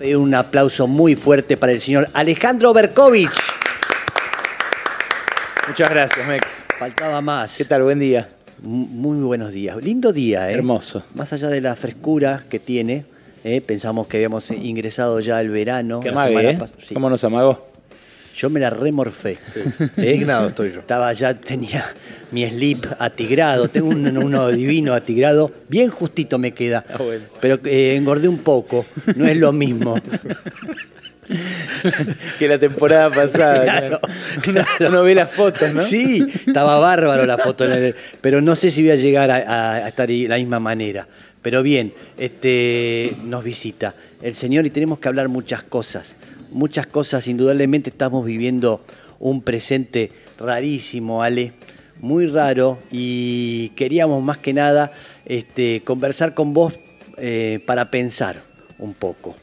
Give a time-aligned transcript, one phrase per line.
[0.00, 3.36] Un aplauso muy fuerte para el señor Alejandro Berkovich.
[5.66, 6.64] Muchas gracias, Mex.
[6.78, 7.56] Faltaba más.
[7.56, 7.82] ¿Qué tal?
[7.82, 8.28] Buen día.
[8.62, 9.76] Muy buenos días.
[9.82, 10.54] Lindo día, ¿eh?
[10.54, 11.02] Hermoso.
[11.14, 13.06] Más allá de la frescura que tiene,
[13.42, 13.60] ¿eh?
[13.60, 15.98] pensamos que habíamos ingresado ya el verano.
[16.00, 16.58] ¿Qué amague, eh?
[16.84, 16.94] Sí.
[16.94, 17.67] ¿Cómo nos amagó?
[18.38, 19.36] Yo me la remorfé.
[19.52, 19.60] Sí.
[19.98, 20.12] ¿eh?
[20.14, 20.80] Indignado estoy yo.
[20.80, 21.84] Estaba ya, tenía
[22.30, 26.84] mi slip atigrado, tengo un, uno divino atigrado, bien justito me queda.
[26.88, 27.24] Ah, bueno.
[27.40, 29.96] Pero eh, engordé un poco, no es lo mismo.
[32.38, 33.62] que la temporada pasada.
[33.64, 34.00] Claro,
[34.42, 34.88] claro.
[34.88, 35.82] Uno ve las fotos, ¿no?
[35.82, 37.66] Sí, estaba bárbaro la foto,
[38.20, 41.06] pero no sé si voy a llegar a, a- a estar de la misma manera.
[41.42, 46.14] Pero bien, este, nos visita el Señor y tenemos que hablar muchas cosas.
[46.50, 48.80] Muchas cosas, indudablemente estamos viviendo
[49.20, 51.52] un presente rarísimo, Ale,
[52.00, 54.92] muy raro, y queríamos más que nada
[55.26, 56.72] este, conversar con vos
[57.18, 58.42] eh, para pensar
[58.78, 59.36] un poco.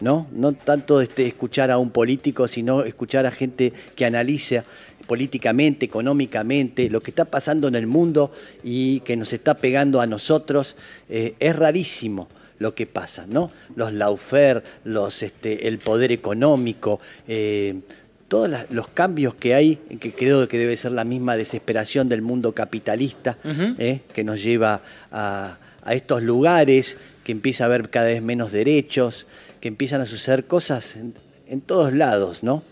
[0.00, 0.26] ¿no?
[0.32, 4.64] No tanto este, escuchar a un político, sino escuchar a gente que analiza
[5.06, 10.06] políticamente, económicamente, lo que está pasando en el mundo y que nos está pegando a
[10.06, 10.76] nosotros.
[11.08, 12.28] Eh, es rarísimo
[12.60, 13.50] lo que pasa, ¿no?
[13.74, 17.80] Los laufer, los, este, el poder económico, eh,
[18.28, 22.52] todos los cambios que hay, que creo que debe ser la misma desesperación del mundo
[22.52, 23.38] capitalista.
[23.44, 24.02] ¿eh?
[24.14, 29.26] que nos lleva a, a estos lugares, que empieza a haber cada vez menos derechos,
[29.60, 31.14] que empiezan a suceder cosas en,
[31.48, 32.62] en todos lados, ¿no?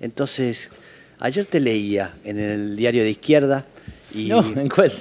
[0.00, 0.70] Entonces,
[1.20, 3.66] ayer te leía en el diario de izquierda
[4.12, 4.28] y...
[4.28, 4.92] No, ¿en cuál?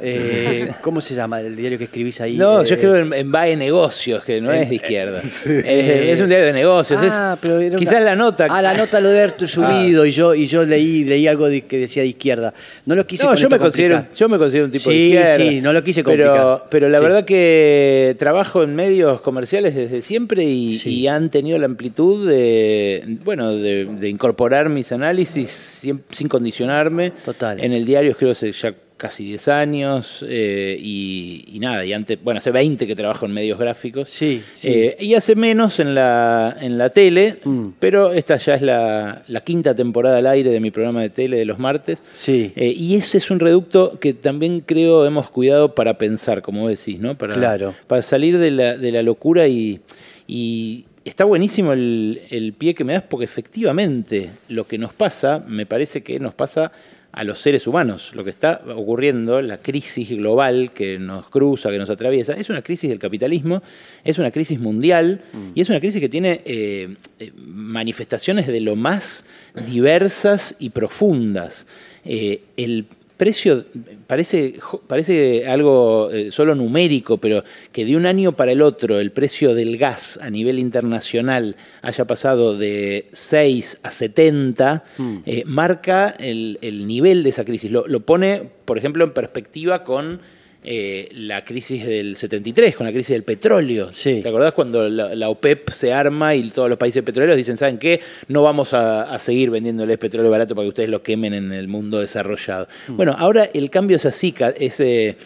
[0.00, 2.36] Eh, ¿Cómo se llama el diario que escribís ahí?
[2.36, 5.22] No, Eh, yo escribo en, en VAE Negocios, que no es de izquierda.
[5.46, 7.00] Eh, es un diario de negocios.
[7.02, 8.46] Ah, es, pero era una- quizás la nota.
[8.50, 11.62] Ah, la nota lo de haber subido y yo y yo leí leí algo de-
[11.62, 12.52] que decía de izquierda.
[12.84, 14.96] No lo quise No, con yo esto me, considero, yo me considero un tipo de
[14.96, 15.36] Sí, izquierda.
[15.36, 16.64] sí, no lo quise complicar.
[16.70, 17.04] pero la Sí.
[17.04, 20.90] verdad que trabajo en medios comerciales desde siempre y, Sí.
[21.00, 27.12] y han tenido la amplitud de, bueno, de, de incorporar mis análisis sin, sin condicionarme.
[27.24, 27.60] Total.
[27.62, 32.38] En el diario escribo ya casi 10 años eh, y, y nada, y antes, bueno,
[32.38, 34.08] hace 20 que trabajo en medios gráficos.
[34.10, 34.68] Sí, sí.
[34.68, 37.68] Eh, y hace menos en la, en la tele, Mm.
[37.78, 41.36] pero esta ya es la, la quinta temporada al aire de mi programa de tele
[41.36, 42.02] de los martes.
[42.18, 42.52] Sí.
[42.56, 46.98] Eh, y ese es un reducto que también creo hemos cuidado para pensar, como decís,
[46.98, 47.16] ¿no?
[47.16, 47.74] Para, Claro.
[47.86, 49.80] para salir de la, de la locura y,
[50.26, 55.44] y está buenísimo el, el pie que me das porque efectivamente lo que nos pasa,
[55.46, 56.72] me parece que nos pasa
[57.12, 58.12] a los seres humanos.
[58.14, 62.62] Lo que está ocurriendo, la crisis global que nos cruza, que nos atraviesa, es una
[62.62, 63.62] crisis del capitalismo,
[64.04, 65.22] es una crisis mundial
[65.54, 69.24] y es una crisis que tiene eh, eh, manifestaciones de lo más
[69.66, 71.66] diversas y profundas.
[72.04, 72.86] Eh, el
[73.16, 73.64] precio
[74.06, 74.54] parece,
[74.86, 79.54] parece algo eh, solo numérico, pero que de un año para el otro el precio
[79.54, 85.16] del gas a nivel internacional haya pasado de 6 a 70, Mm.
[85.26, 87.70] eh, marca el, el nivel de esa crisis.
[87.70, 90.20] Lo, lo pone, por ejemplo, en perspectiva con
[90.68, 93.92] eh, la crisis del 73, con la crisis del petróleo.
[93.92, 94.20] Sí.
[94.20, 97.78] ¿Te acordás cuando la, la OPEP se arma y todos los países petroleros dicen, ¿saben
[97.78, 98.00] qué?
[98.26, 101.68] No vamos a, a seguir vendiéndoles petróleo barato para que ustedes lo quemen en el
[101.68, 102.66] mundo desarrollado.
[102.88, 105.16] Bueno, ahora el cambio es así, es, eh,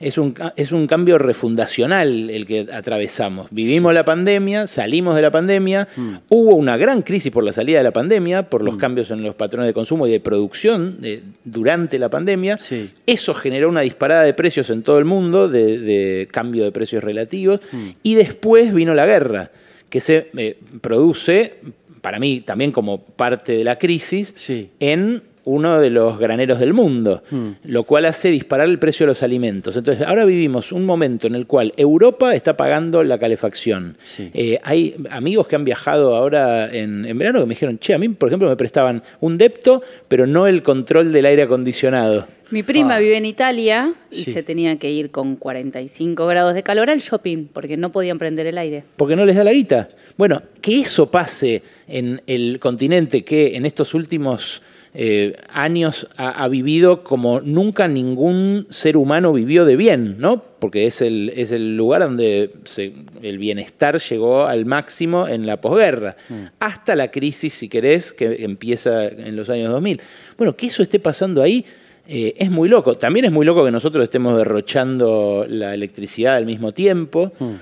[0.00, 3.48] es, un, es un cambio refundacional el que atravesamos.
[3.50, 5.88] Vivimos la pandemia, salimos de la pandemia,
[6.28, 9.34] hubo una gran crisis por la salida de la pandemia, por los cambios en los
[9.34, 10.98] patrones de consumo y de producción
[11.44, 12.58] durante la pandemia.
[12.58, 12.90] Sí.
[13.06, 17.02] Eso generó una disparada de precios en todo el mundo, de, de cambio de precios
[17.02, 17.88] relativos, Mm.
[18.02, 19.50] y después vino la guerra,
[19.88, 21.54] que se eh, produce,
[22.00, 24.70] para mí también como parte de la crisis, Sí.
[24.80, 27.48] en uno de los graneros del mundo, Mm.
[27.64, 29.76] lo cual hace disparar el precio de los alimentos.
[29.76, 33.96] Entonces, ahora vivimos un momento en el cual Europa está pagando la calefacción.
[34.04, 34.30] Sí.
[34.34, 37.98] Eh, hay amigos que han viajado ahora en, en verano que me dijeron, che, a
[37.98, 42.26] mí, por ejemplo, me prestaban un depto, pero no el control del aire acondicionado.
[42.50, 42.98] Mi prima Ah.
[43.00, 44.32] vive en Italia y Sí.
[44.32, 48.46] se tenía que ir con 45 grados de calor al shopping porque no podían prender
[48.46, 48.84] el aire.
[48.96, 49.88] porque no les da la guita.
[50.16, 54.62] Bueno, que eso pase en el continente que en estos últimos
[54.98, 60.42] eh, años ha, ha vivido como nunca ningún ser humano vivió de bien, ¿no?
[60.58, 65.60] Porque es el, es el lugar donde se- el bienestar llegó al máximo en la
[65.60, 66.16] posguerra,
[66.60, 70.00] hasta la crisis, si querés, que empieza en los años 2000.
[70.38, 71.64] Bueno, que eso esté pasando ahí
[72.08, 72.94] eh, es muy loco.
[72.94, 77.54] También es muy loco que nosotros estemos derrochando la electricidad al mismo tiempo Mm.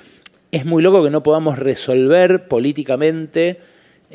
[0.53, 3.59] es muy loco que no podamos resolver políticamente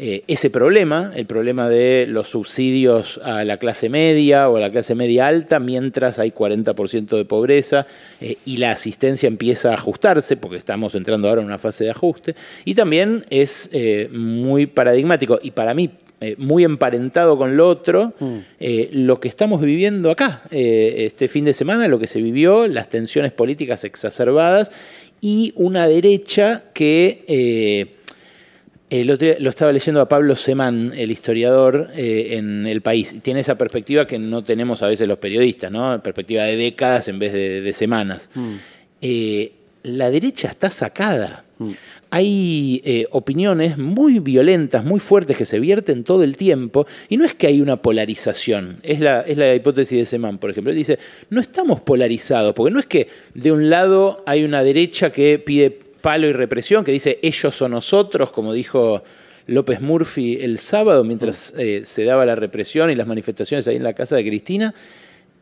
[0.01, 4.71] eh, ese problema, el problema de los subsidios a la clase media o a la
[4.71, 7.85] clase media alta, mientras hay 40% de pobreza
[8.21, 11.89] eh, y la asistencia empieza a ajustarse, porque estamos entrando ahora en una fase de
[11.89, 15.89] ajuste, y también es eh, muy paradigmático y para mí
[16.37, 18.37] muy emparentado con lo otro, mm.
[18.91, 23.31] lo que estamos viviendo acá este fin de semana, lo que se vivió, las tensiones
[23.31, 24.69] políticas exacerbadas
[25.21, 27.95] y una derecha que
[28.91, 33.13] eh, lo, estaba leyendo a Pablo Semán, el historiador eh, en El País.
[33.21, 36.01] Tiene esa perspectiva que no tenemos a veces los periodistas, ¿no?
[36.01, 38.29] Perspectiva de décadas en vez de, semanas.
[38.33, 38.55] Mm.
[39.01, 39.51] Eh,
[39.83, 41.45] la derecha está sacada.
[41.59, 41.71] Mm.
[42.09, 47.35] Hay opiniones muy violentas, muy fuertes que se vierten todo el tiempo, y no es
[47.35, 50.73] que hay una polarización, es la, es la hipótesis de Semán, por ejemplo.
[50.73, 50.97] dice,
[51.29, 55.77] no estamos polarizados, porque no es que de un lado hay una derecha que pide
[56.01, 59.03] palo y represión, que dice ellos o nosotros, como dijo
[59.47, 63.83] López Murphy el sábado, mientras eh, se daba la represión y las manifestaciones ahí en
[63.83, 64.73] la casa de Cristina.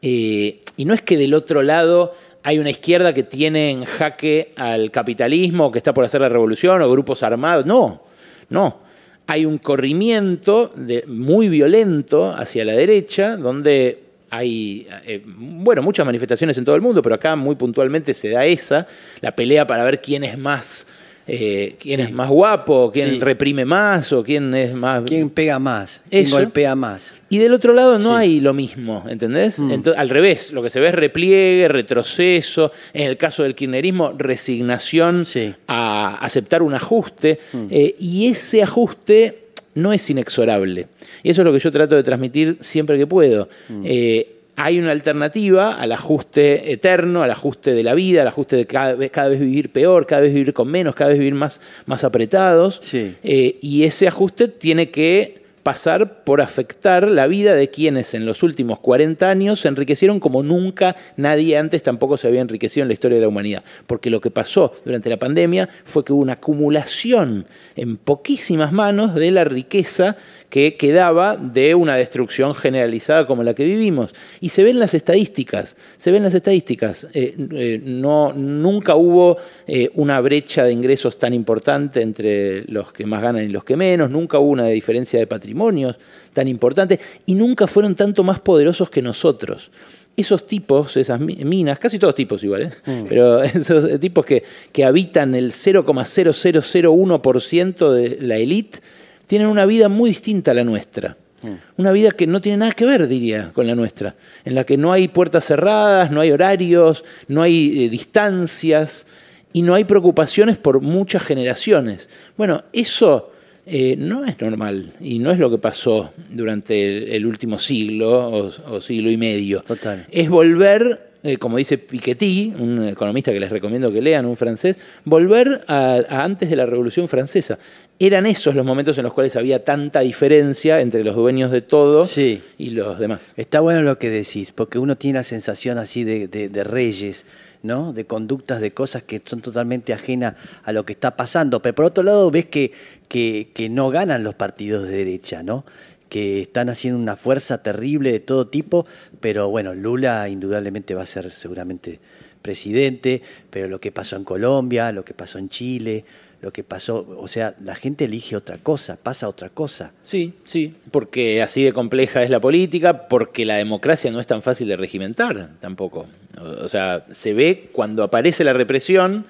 [0.01, 2.13] Eh, y no es que del otro lado
[2.43, 6.81] hay una izquierda que tiene en jaque al capitalismo, que está por hacer la revolución,
[6.81, 7.65] o grupos armados.
[7.65, 8.03] No,
[8.49, 8.79] no.
[9.25, 16.57] Hay un corrimiento de, muy violento hacia la derecha, donde hay, eh, bueno, muchas manifestaciones
[16.57, 18.87] en todo el mundo, pero acá muy puntualmente se da esa,
[19.21, 20.85] la pelea para ver quién es más,
[21.27, 25.03] eh, quién es más guapo, quién reprime más o quién es más...
[25.05, 26.01] ¿Quién pega más?
[26.09, 27.13] ¿Quién golpea más?
[27.29, 29.59] Y del otro lado no hay lo mismo, ¿entendés?
[29.59, 29.73] Mm.
[29.97, 35.25] al revés, lo que se ve es repliegue, retroceso, en el caso del kirchnerismo, resignación
[35.67, 37.65] a aceptar un ajuste, mm.
[37.69, 39.46] eh, y ese ajuste
[39.77, 40.87] no es inexorable.
[41.23, 43.47] Y eso es lo que yo trato de transmitir siempre que puedo.
[43.69, 43.83] Mm.
[43.85, 44.27] Eh,
[44.59, 48.95] hay una alternativa al ajuste eterno, al ajuste de la vida, al ajuste de cada
[48.95, 52.03] vez, cada vez vivir peor, cada vez vivir con menos, cada vez vivir más, más
[52.03, 52.81] apretados.
[52.91, 55.36] Eh, y ese ajuste tiene que
[55.67, 60.41] pasar por afectar la vida de quienes en los últimos 40 años se enriquecieron como
[60.41, 63.65] nunca nadie antes tampoco se había enriquecido en la historia de la humanidad.
[63.85, 69.13] Porque lo que pasó durante la pandemia fue que hubo una acumulación en poquísimas manos
[69.13, 70.15] de la riqueza
[70.49, 74.15] que quedaba de una destrucción generalizada como la que vivimos.
[74.39, 77.05] Y se ven las estadísticas, se ven las estadísticas.
[77.13, 79.35] Eh, eh, no, nunca hubo
[79.67, 83.75] eh, una brecha de ingresos tan importante entre los que más ganan y los que
[83.75, 85.97] menos, nunca hubo una diferencia de patrimonios
[86.33, 89.69] tan importante y nunca fueron tanto más poderosos que nosotros
[90.15, 93.03] esos tipos, esas minas, casi todos tipos igual, mm.
[93.07, 94.41] pero esos tipos que,
[94.71, 98.79] que habitan el 0,0001% de la élite,
[99.27, 101.17] tienen una vida muy distinta a la nuestra.
[101.43, 101.53] Mm.
[101.77, 104.77] Una vida que no tiene nada que ver, diría, con la nuestra, en la que
[104.77, 109.05] no hay puertas cerradas, no hay horarios, no hay eh, distancias
[109.53, 112.09] y no hay preocupaciones por muchas generaciones.
[112.37, 113.31] Bueno, eso
[113.65, 118.81] eh, no es normal y no es lo que pasó durante el, último siglo o,
[118.81, 119.61] siglo y medio.
[119.61, 120.07] Total.
[120.09, 124.77] Es volver eh, como dice Piketty, un economista que les recomiendo que lean, un francés,
[125.03, 127.57] volver a, antes de la Revolución Francesa
[127.99, 132.07] eran esos los momentos en los cuales había tanta diferencia entre los dueños de todo
[132.15, 133.21] y los demás.
[133.35, 137.25] Está bueno lo que decís, porque uno tiene la sensación así de, reyes,
[137.63, 137.93] ¿no?
[137.93, 141.61] De conductas, de cosas que son totalmente ajenas a lo que está pasando.
[141.61, 142.71] Pero por otro lado ves que,
[143.07, 145.65] que, que no ganan los partidos de derecha, ¿no?
[146.09, 148.85] que están haciendo una fuerza terrible de todo tipo,
[149.19, 151.99] pero bueno, Lula indudablemente va a ser seguramente
[152.41, 156.05] presidente, pero lo que pasó en Colombia, lo que pasó en Chile,
[156.41, 159.91] lo que pasó, o sea, la gente elige otra cosa, pasa otra cosa.
[160.03, 164.43] Sí, sí, porque así de compleja es la política, porque la democracia no es tan
[164.43, 166.05] fácil de regimentar tampoco.
[166.39, 169.25] O sea, se ve cuando aparece la represión,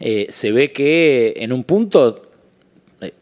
[0.00, 2.30] eh, se ve que en un punto
[3.00, 3.12] eh,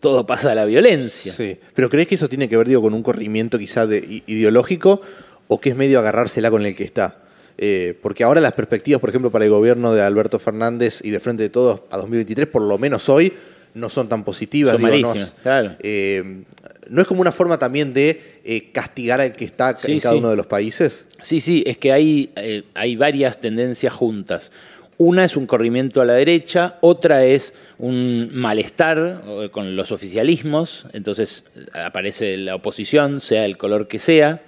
[0.00, 1.34] todo pasa a la violencia.
[1.34, 5.02] Sí, pero ¿crees que eso tiene que ver, digo, con un corrimiento quizá de, ideológico
[5.48, 7.18] o que es medio agarrársela con el que está?
[7.58, 11.20] Eh, porque ahora las perspectivas, por ejemplo, para el gobierno de Alberto Fernández y de
[11.20, 13.32] Frente de Todos a 2023, por lo menos hoy,
[13.74, 14.78] no son tan positivas.
[14.80, 15.14] no,
[15.80, 16.42] eh,
[16.88, 20.30] ¿No es como una forma también de eh, castigar al que está en cada uno
[20.30, 21.04] de los países?
[21.22, 22.30] Sí, sí, es que hay,
[22.74, 24.50] hay varias tendencias juntas.
[24.96, 31.44] Una es un corrimiento a la derecha, otra es un malestar con los oficialismos, entonces
[31.72, 34.42] aparece la oposición, sea el color que sea,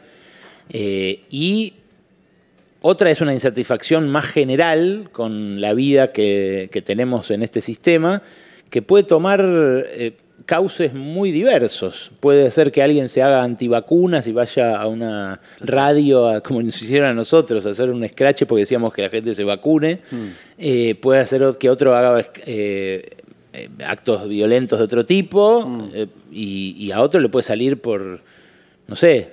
[0.68, 1.75] y
[2.82, 8.22] otra es una insatisfacción más general con la vida que, tenemos en este sistema,
[8.70, 12.10] que puede tomar eh, cauces muy diversos.
[12.20, 17.10] Puede ser que alguien se haga antivacunas y vaya a una radio, como nos hicieron
[17.10, 20.00] a nosotros, a hacer un scratch porque decíamos que la gente se vacune.
[20.10, 20.26] Mm.
[20.58, 23.10] Eh, puede ser que otro haga eh,
[23.52, 25.90] eh, actos violentos de otro tipo Mm.
[26.32, 28.20] y, y a otro le puede salir por,
[28.86, 29.30] no sé,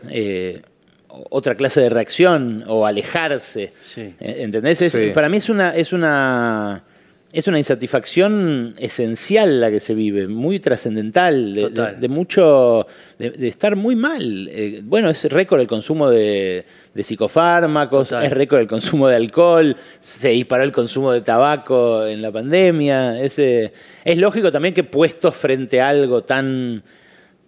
[1.30, 3.74] otra clase de reacción o alejarse.
[3.94, 4.14] Sí.
[4.20, 4.82] Eh, ¿Entendés?
[4.82, 5.12] Es- Sí.
[5.14, 6.84] Para mí es una, es una
[7.32, 11.94] es una insatisfacción esencial la que se vive, muy trascendental, de, Total.
[11.94, 12.88] de- de mucho,
[13.20, 14.48] de, de estar muy mal.
[14.52, 18.26] Eh, bueno, es récord el consumo de, de psicofármacos, Total.
[18.26, 23.22] es récord el consumo de alcohol, se disparó el consumo de tabaco en la pandemia.
[23.22, 23.74] Es, eh,
[24.04, 26.82] es lógico también que puestos frente a algo tan,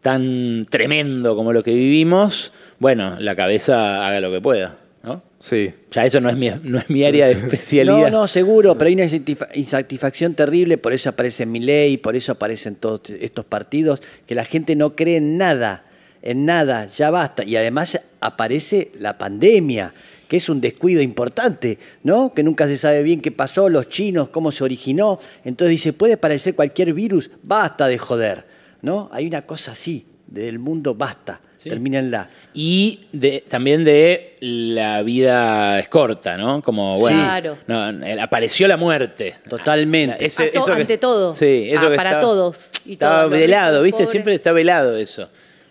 [0.02, 5.22] tan tremendo como lo que vivimos, bueno, la cabeza haga lo que pueda, ¿no?
[5.38, 5.72] Sí.
[5.92, 8.10] Ya eso no es mi, no es mi área de especialidad.
[8.10, 12.16] No, no, seguro, pero hay una insatisfa- insatisfacción terrible, por eso aparece mi ley, por
[12.16, 15.86] eso aparecen todos estos partidos, que la gente no cree en nada,
[16.24, 17.44] en nada, ya basta.
[17.44, 19.94] Y además aparece la pandemia,
[20.28, 22.34] que es un descuido importante, ¿no?
[22.34, 25.20] Que nunca se sabe bien qué pasó, los chinos, cómo se originó.
[25.46, 28.46] Entonces dice, puede parecer cualquier virus, basta de joder,
[28.82, 29.08] ¿no?
[29.12, 31.70] Hay una cosa así, del mundo basta, Sí.
[31.70, 32.28] termínenla.
[32.54, 36.62] Y de, también de la vida es corta, ¿no?
[36.64, 37.58] Como, bueno, Claro.
[37.68, 39.36] no, eh, apareció la muerte.
[39.48, 40.26] Totalmente.
[40.26, 41.34] Ese- A to- eso que- ante todo.
[41.34, 42.70] Sí, eso Ah, que para está- todos.
[42.86, 43.96] Y Estaba velado, ricos, ¿viste?
[43.98, 44.10] pobres.
[44.10, 45.30] Siempre está velado eso.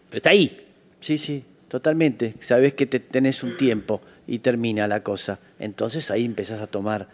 [0.09, 0.57] Pero está ahí.
[1.01, 2.35] Sí, sí, totalmente.
[2.41, 5.39] Sabes que te tenés un tiempo y termina la cosa.
[5.59, 7.09] Entonces ahí empezás a tomar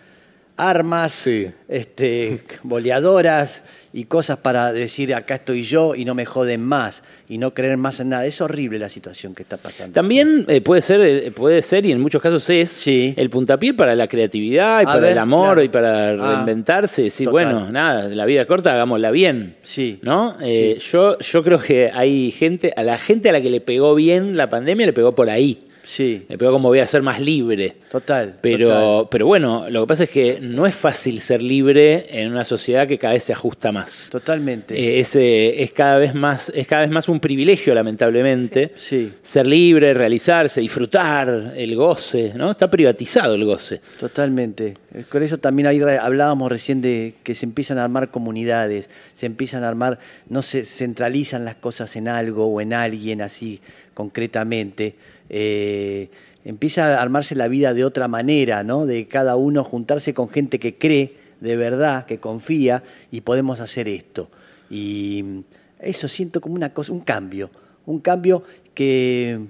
[0.56, 1.48] armas, Sí.
[1.68, 7.38] este, boleadoras y cosas para decir acá estoy yo y no me joden más y
[7.38, 8.26] no creer más en nada.
[8.26, 9.94] Es horrible la situación que está pasando.
[9.94, 13.14] También eh, puede ser, eh, puede ser y en muchos casos es Sí.
[13.16, 15.62] el puntapié para la creatividad y A para ver, el amor claro.
[15.62, 17.02] y para Ah, reinventarse.
[17.04, 17.52] Decir, total.
[17.54, 19.56] bueno, nada, la vida corta, hagámosla bien.
[19.62, 19.98] Sí.
[20.02, 20.36] ¿No?
[20.42, 23.94] Eh, yo, yo creo que hay gente, a la gente a la que le pegó
[23.94, 25.58] bien la pandemia, le pegó por ahí.
[25.88, 27.76] Sí, Le pegó como voy a ser más libre.
[27.92, 28.34] total.
[28.42, 29.08] Pero, total.
[29.08, 32.88] pero bueno, lo que pasa es que no es fácil ser libre en una sociedad
[32.88, 34.08] que cada vez se ajusta más.
[34.10, 34.74] Totalmente.
[34.76, 38.72] Eh, es, eh, es cada vez más, es cada vez más un privilegio, lamentablemente.
[38.76, 42.50] sí, Ser libre, realizarse, disfrutar, el goce, ¿no?
[42.50, 43.80] Está privatizado el goce.
[44.00, 44.74] Totalmente.
[44.92, 49.26] Eh, Con eso también ahí hablábamos recién de que se empiezan a armar comunidades, se
[49.26, 53.60] empiezan a armar, no se centralizan las cosas en algo o en alguien así
[53.94, 54.94] concretamente.
[55.30, 56.10] Eh,
[56.44, 58.86] empieza a armarse la vida de otra manera, ¿no?
[58.86, 63.88] De cada uno juntarse con gente que cree de verdad, que confía y podemos hacer
[63.88, 64.30] esto.
[64.70, 65.42] Y
[65.78, 67.50] eso siento como una cosa, un cambio,
[67.84, 68.42] un cambio
[68.74, 69.40] que,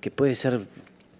[0.00, 0.60] que puede ser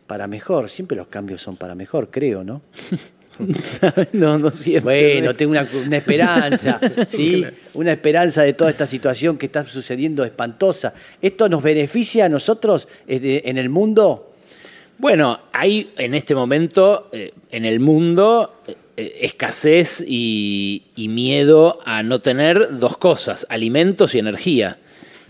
[0.07, 0.69] para mejor.
[0.69, 2.63] Siempre los cambios son para mejor, creo, ¿no?
[4.13, 5.15] no, no siempre.
[5.15, 7.45] Bueno, tengo una, una esperanza, ¿sí?
[7.75, 10.95] Una esperanza de toda esta situación que está sucediendo espantosa.
[11.21, 14.33] ¿Esto nos beneficia a nosotros eh, en el mundo?
[14.99, 21.81] Bueno, hay en este momento eh, en el mundo eh, eh, escasez y, y miedo
[21.85, 24.79] a no tener dos cosas, alimentos y energía.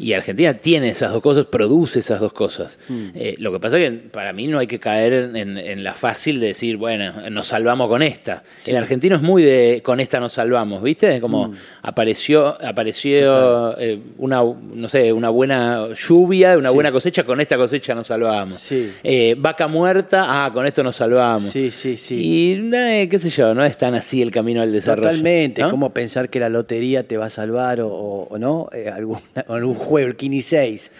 [0.02, 2.78] Y Argentina tiene esas dos cosas, produce esas dos cosas.
[2.88, 3.08] Mm.
[3.14, 5.94] Eh, lo que pasa es que para mí no hay que caer en, en- la
[5.94, 8.42] fácil de decir, bueno, nos salvamos con esta.
[8.66, 11.20] El argentino es muy de con esta nos salvamos, ¿viste?
[11.20, 11.54] Como Mm.
[11.82, 16.74] apareció, apareció eh, una, no sé, una buena lluvia, una Sí.
[16.74, 18.60] buena cosecha, con esta cosecha nos salvamos.
[18.60, 18.92] Sí.
[19.04, 21.52] Eh, vaca muerta, ah, con esto nos salvamos.
[21.52, 22.14] Sí, sí, sí.
[22.20, 25.08] Y eh, qué sé yo, no es tan así el camino al desarrollo.
[25.08, 25.70] Totalmente, ¿no?
[25.70, 29.18] como pensar que la lotería te va a salvar o, no, algún,
[29.48, 30.90] algún juego, el Kini 6.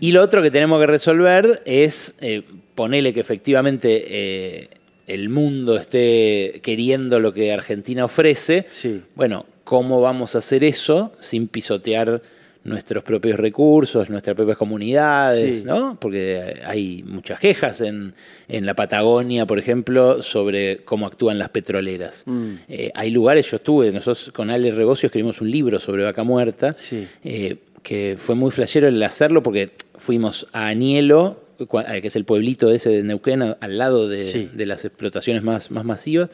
[0.00, 2.42] Y lo otro que tenemos que resolver es eh,
[2.74, 4.68] ponerle que efectivamente eh,
[5.06, 8.66] el mundo esté queriendo lo que Argentina ofrece.
[8.74, 9.00] Sí.
[9.14, 12.20] Bueno, ¿cómo vamos a hacer eso sin pisotear
[12.64, 15.64] nuestros propios recursos, nuestras propias comunidades, Sí.
[15.64, 15.96] ¿no?
[16.00, 18.12] Porque hay muchas quejas en,
[18.48, 22.24] en la Patagonia, por ejemplo, sobre cómo actúan las petroleras.
[22.26, 22.52] Mm.
[22.68, 26.72] Eh, hay lugares, yo estuve, nosotros con Ale Rebocio escribimos un libro sobre vaca muerta,
[26.72, 27.06] Sí.
[27.22, 27.56] eh,
[27.86, 32.68] que fue muy flashero el hacerlo porque fuimos a Anielo, eh, que es el pueblito
[32.72, 34.50] ese de Neuquén, al lado de, Sí.
[34.52, 36.28] de las explotaciones más, más masivas.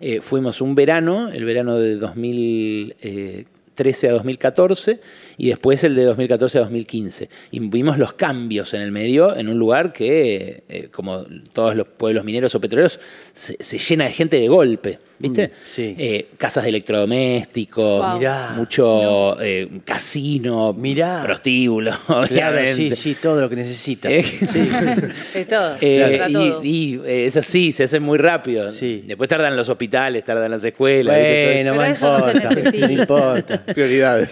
[0.00, 4.98] Eh, fuimos un verano, el verano de 2013 a 2014,
[5.38, 7.28] y después el de 2014 a 2015.
[7.50, 11.86] Y vimos los cambios en el medio, en un lugar que, eh, como todos los
[11.88, 12.98] pueblos mineros o petroleros,
[13.34, 15.48] se, se llena de gente de golpe, ¿viste?
[15.48, 15.94] Mm, sí.
[15.98, 18.18] Eh, casas de electrodomésticos, Wow.
[18.18, 18.52] Mirá.
[18.56, 21.22] mucho eh, casino, Mirá.
[21.24, 21.92] prostíbulo,
[22.28, 24.10] Claro, sí, sí, todo lo que necesita.
[24.10, 24.60] Eh, Sí.
[25.34, 25.76] De todo.
[25.80, 26.64] Eh, para y, todo.
[26.64, 28.70] y, eh, eso sí, se hace muy rápido.
[28.70, 29.04] Sí.
[29.06, 31.14] Después tardan los hospitales, tardan las escuelas.
[31.14, 33.64] Bueno, Pero no eso no se importa, no importa.
[33.66, 34.30] Prioridades,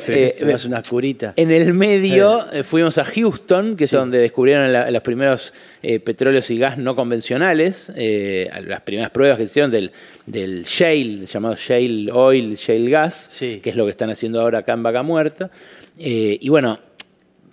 [0.95, 1.33] Eh, curita.
[1.37, 3.95] En el medio eh, fuimos a Houston, que Sí.
[3.97, 9.11] es donde descubrieron la- los primeros eh, petróleos y gas no convencionales, eh, las primeras
[9.11, 9.91] pruebas que se hicieron del,
[10.27, 13.61] del shale, llamado shale oil, shale gas, Sí.
[13.63, 15.51] que es lo que están haciendo ahora acá en Vaca Muerta.
[15.99, 16.79] Eh, y bueno,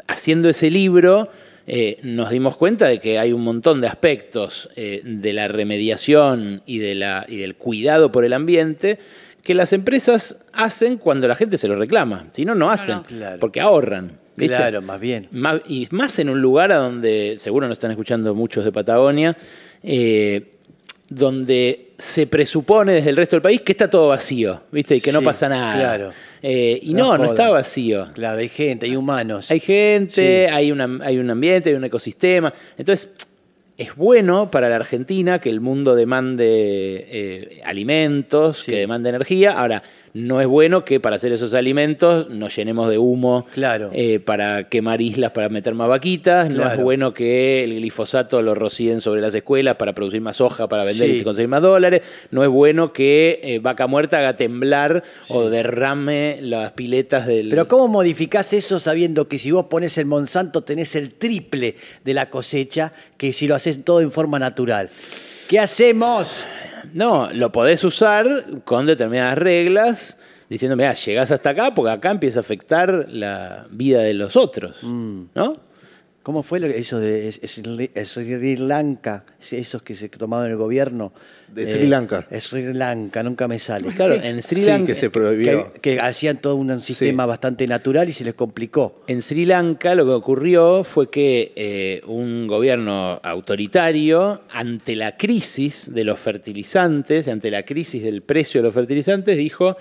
[0.08, 1.30] haciendo ese libro
[1.68, 6.64] eh, nos dimos cuenta de que hay un montón de aspectos eh, de la remediación
[6.66, 8.98] y, de la, y del cuidado por el ambiente
[9.44, 12.28] que las empresas hacen cuando la gente se lo reclama.
[12.32, 13.04] Si no, no hacen, no.
[13.04, 13.40] Claro.
[13.40, 14.12] porque ahorran.
[14.36, 14.56] ¿viste?
[14.56, 15.28] Claro, más bien.
[15.32, 19.36] Más- y más en un lugar a donde, seguro nos están escuchando muchos de Patagonia,
[19.84, 20.54] eh,
[21.10, 24.96] donde se presupone desde el resto del país que está todo vacío, ¿viste?
[24.96, 25.76] Y que no pasa nada.
[25.76, 26.12] claro.
[26.42, 28.08] Eh, y No no, no, está vacío.
[28.14, 29.52] Claro, hay gente, hay humanos.
[29.52, 30.54] Hay gente, Sí.
[30.54, 32.52] hay, una- hay un ambiente, hay un ecosistema.
[32.78, 33.10] Entonces,
[33.82, 36.46] es bueno para la Argentina que el mundo demande
[37.10, 38.72] eh, alimentos, Sí.
[38.72, 39.54] que demande energía.
[39.54, 39.82] Ahora,
[40.14, 43.90] no es bueno que para hacer esos alimentos nos llenemos de humo Claro.
[43.94, 46.50] eh, para quemar islas, para meter más vaquitas.
[46.50, 50.68] No es bueno que el glifosato lo rocíen sobre las escuelas para producir más soja,
[50.68, 51.18] para vender Sí.
[51.18, 52.02] y conseguir más dólares.
[52.32, 57.50] No es bueno que eh, Vaca Muerta haga temblar o derrame las piletas del...
[57.50, 62.14] Pero ¿cómo modificás eso sabiendo que si vos pones el Monsanto tenés el triple de
[62.14, 64.90] la cosecha que si lo haces todo en forma natural?
[65.48, 66.44] ¿Qué hacemos?
[66.94, 70.18] No, lo podés usar con determinadas reglas,
[70.50, 74.76] diciendo, mira, llegás hasta acá porque acá empieza a afectar la vida de los otros,
[74.84, 75.24] Mm.
[75.36, 75.54] ¿no?
[76.24, 79.24] ¿Cómo fue lo que- eso de Sri Lanka?
[79.50, 81.14] Esos que se tomaron el gobierno.
[81.52, 82.28] De Sri Lanka.
[82.30, 83.88] Es Sri Lanka, nunca me sale.
[83.96, 84.22] Claro, Sí.
[84.24, 84.86] en Sri Sí, Lanka...
[84.86, 85.74] que se prohibió.
[85.74, 89.02] Que, que hacían todo un sistema bastante natural y se les complicó.
[89.08, 95.92] En Sri Lanka lo que ocurrió fue que eh, un gobierno autoritario, ante la crisis
[95.92, 99.76] de los fertilizantes, ante la crisis del precio de los fertilizantes, dijo,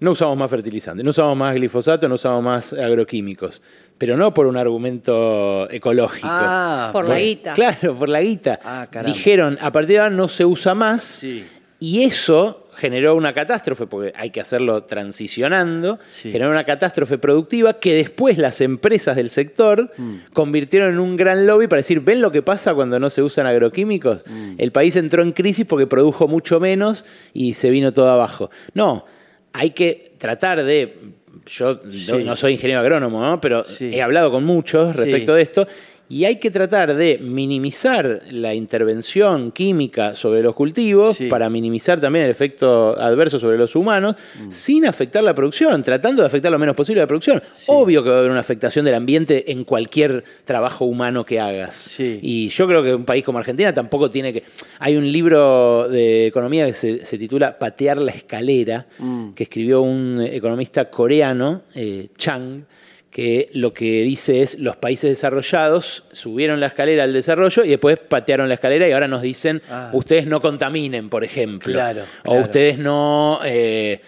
[0.00, 3.62] no usamos más fertilizantes, no usamos más glifosato, no usamos más agroquímicos.
[4.02, 6.26] Pero no por un argumento ecológico.
[6.28, 7.52] Ah, Por la guita.
[7.52, 8.58] Claro, por la guita.
[8.64, 8.88] Ah.
[9.06, 11.04] Dijeron, a partir de ahora no se usa más.
[11.20, 11.44] Sí.
[11.78, 16.32] Y eso generó una catástrofe, porque hay que hacerlo transicionando, Sí.
[16.32, 20.14] generó una catástrofe productiva que después las empresas del sector Mm.
[20.32, 23.46] convirtieron en un gran lobby para decir, ¿ven lo que pasa cuando no se usan
[23.46, 24.24] agroquímicos?
[24.26, 24.54] Mm.
[24.58, 28.50] El país entró en crisis porque produjo mucho menos y se vino todo abajo.
[28.74, 29.04] No,
[29.52, 30.96] hay que tratar de...
[31.46, 32.24] Yo no- Sí.
[32.24, 33.40] no soy ingeniero agrónomo, ¿no?
[33.40, 33.90] pero Sí.
[33.92, 35.66] he hablado con muchos respecto de esto
[36.12, 41.28] y hay que tratar de minimizar la intervención química sobre los cultivos Sí.
[41.28, 44.16] para minimizar también el efecto adverso sobre los humanos
[44.50, 47.42] sin afectar la producción, tratando de afectar lo menos posible la producción.
[47.54, 47.64] Sí.
[47.68, 51.76] Obvio que va a haber una afectación del ambiente en cualquier trabajo humano que hagas.
[51.76, 52.18] Sí.
[52.20, 54.42] Y yo creo que un país como Argentina tampoco tiene que...
[54.80, 59.32] Hay un libro de economía que se, se titula Patear la escalera, Mm.
[59.32, 62.64] que escribió un economista coreano, eh, Chang,
[63.12, 67.98] que lo que dice es los países desarrollados subieron la escalera al desarrollo y después
[67.98, 69.90] patearon la escalera y ahora nos dicen Ah.
[69.92, 71.74] ustedes no contaminen, por ejemplo.
[71.74, 74.00] Claro, O ustedes no, eh,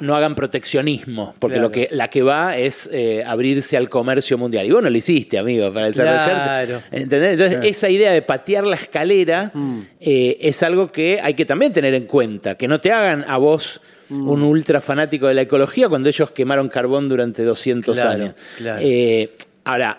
[0.00, 1.68] no hagan proteccionismo, porque Claro.
[1.68, 4.66] lo que, la que va es eh, abrirse al comercio mundial.
[4.66, 6.66] Y vos no lo hiciste, amigo, para desarrollarte.
[6.66, 6.82] Claro.
[6.90, 7.32] ¿Entendés?
[7.40, 9.80] Entonces, esa idea de patear la escalera Mm.
[10.00, 13.36] eh, es algo que hay que también tener en cuenta, que no te hagan a
[13.38, 14.28] vos Mm.
[14.28, 18.34] un ultra fanático de la ecología cuando ellos quemaron carbón durante 200 Claro, años.
[18.56, 18.78] claro.
[18.82, 19.32] Eh,
[19.64, 19.98] ahora,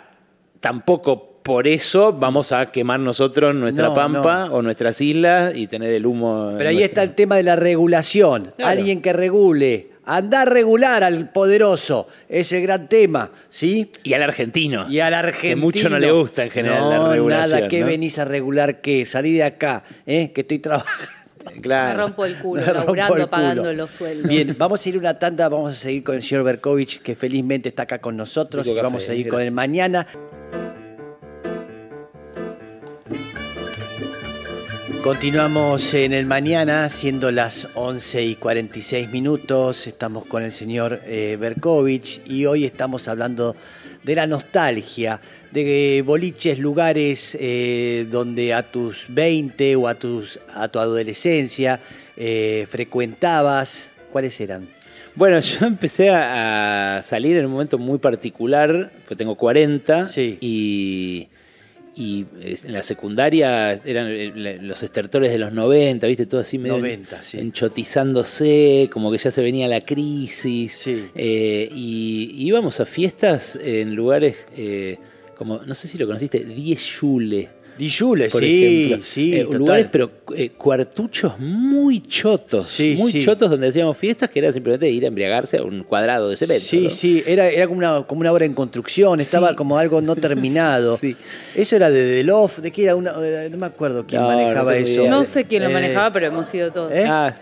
[0.60, 4.56] tampoco por eso vamos a quemar nosotros nuestra No, pampa no.
[4.56, 6.54] o nuestras islas y tener el humo.
[6.58, 8.52] Pero ahí está el tema de la regulación.
[8.58, 8.72] Claro.
[8.72, 9.90] Alguien que regule.
[10.06, 12.08] Andar a regular al poderoso.
[12.28, 13.92] Es el gran tema, ¿sí?
[14.04, 14.90] Y al argentino.
[14.90, 15.56] Y al argentino.
[15.56, 17.58] Que mucho no le gusta en general no, la regulación.
[17.60, 19.06] nada, que venís a regular qué?
[19.06, 20.32] Salí de acá, ¿eh?
[20.34, 21.12] que estoy trabajando.
[21.62, 21.98] Claro.
[21.98, 23.30] Me rompo el culo, rompo laburando, el culo.
[23.30, 24.30] pagando los sueldos.
[24.30, 27.70] Bien, vamos a ir una tanda, vamos a seguir con el señor Berkovich, que felizmente
[27.70, 28.68] está acá con nosotros.
[28.82, 30.08] Vamos café, a ir con él mañana.
[35.04, 39.88] Continuamos en el mañana, siendo las 11 y 46 minutos.
[39.88, 43.56] Estamos con el señor eh, Berkovich y hoy estamos hablando
[44.10, 45.20] de la nostalgia,
[45.52, 51.80] de boliches, lugares eh, donde a tus 20 o a, tus, a tu adolescencia
[52.18, 53.88] eh, frecuentabas.
[54.12, 54.68] ¿Cuáles eran?
[55.14, 60.40] Bueno, yo empecé a salir en un momento muy particular, porque tengo 40, Sí.
[60.42, 61.28] y,
[62.00, 66.26] y eh, en la secundaria eran eh, los estertores de los 90, ¿viste?
[66.26, 67.40] Todo así medio 90, sí.
[67.40, 70.74] enchotizándose, como que ya se venía la crisis.
[70.74, 71.06] Sí.
[71.14, 72.10] Eh, y
[72.40, 74.98] y íbamos a fiestas en lugares eh,
[75.38, 77.50] como, no sé si lo conociste, Die Schule.
[77.80, 77.90] Di
[78.30, 79.06] por sí, ejemplo.
[79.06, 82.68] sí, Eh, lugares, pero eh, cuartuchos muy chotos.
[82.68, 83.24] Sí, muy sí.
[83.24, 86.66] chotos donde hacíamos fiestas que era simplemente ir a embriagarse a un cuadrado de cemento.
[86.66, 86.90] Sí, ¿no?
[86.90, 89.56] sí, era, era como, una, como una obra en construcción, estaba Sí.
[89.56, 90.98] como algo no terminado.
[91.02, 91.16] Sí.
[91.56, 92.96] Eso era de The Loft, ¿de qué era?
[92.98, 94.92] Una, eh, no me acuerdo quién No, manejaba no eso.
[94.92, 95.10] idea.
[95.10, 96.92] No sé quién lo Eh, manejaba, pero hemos sido todos.
[96.92, 97.06] ¿eh?
[97.08, 97.34] Ah,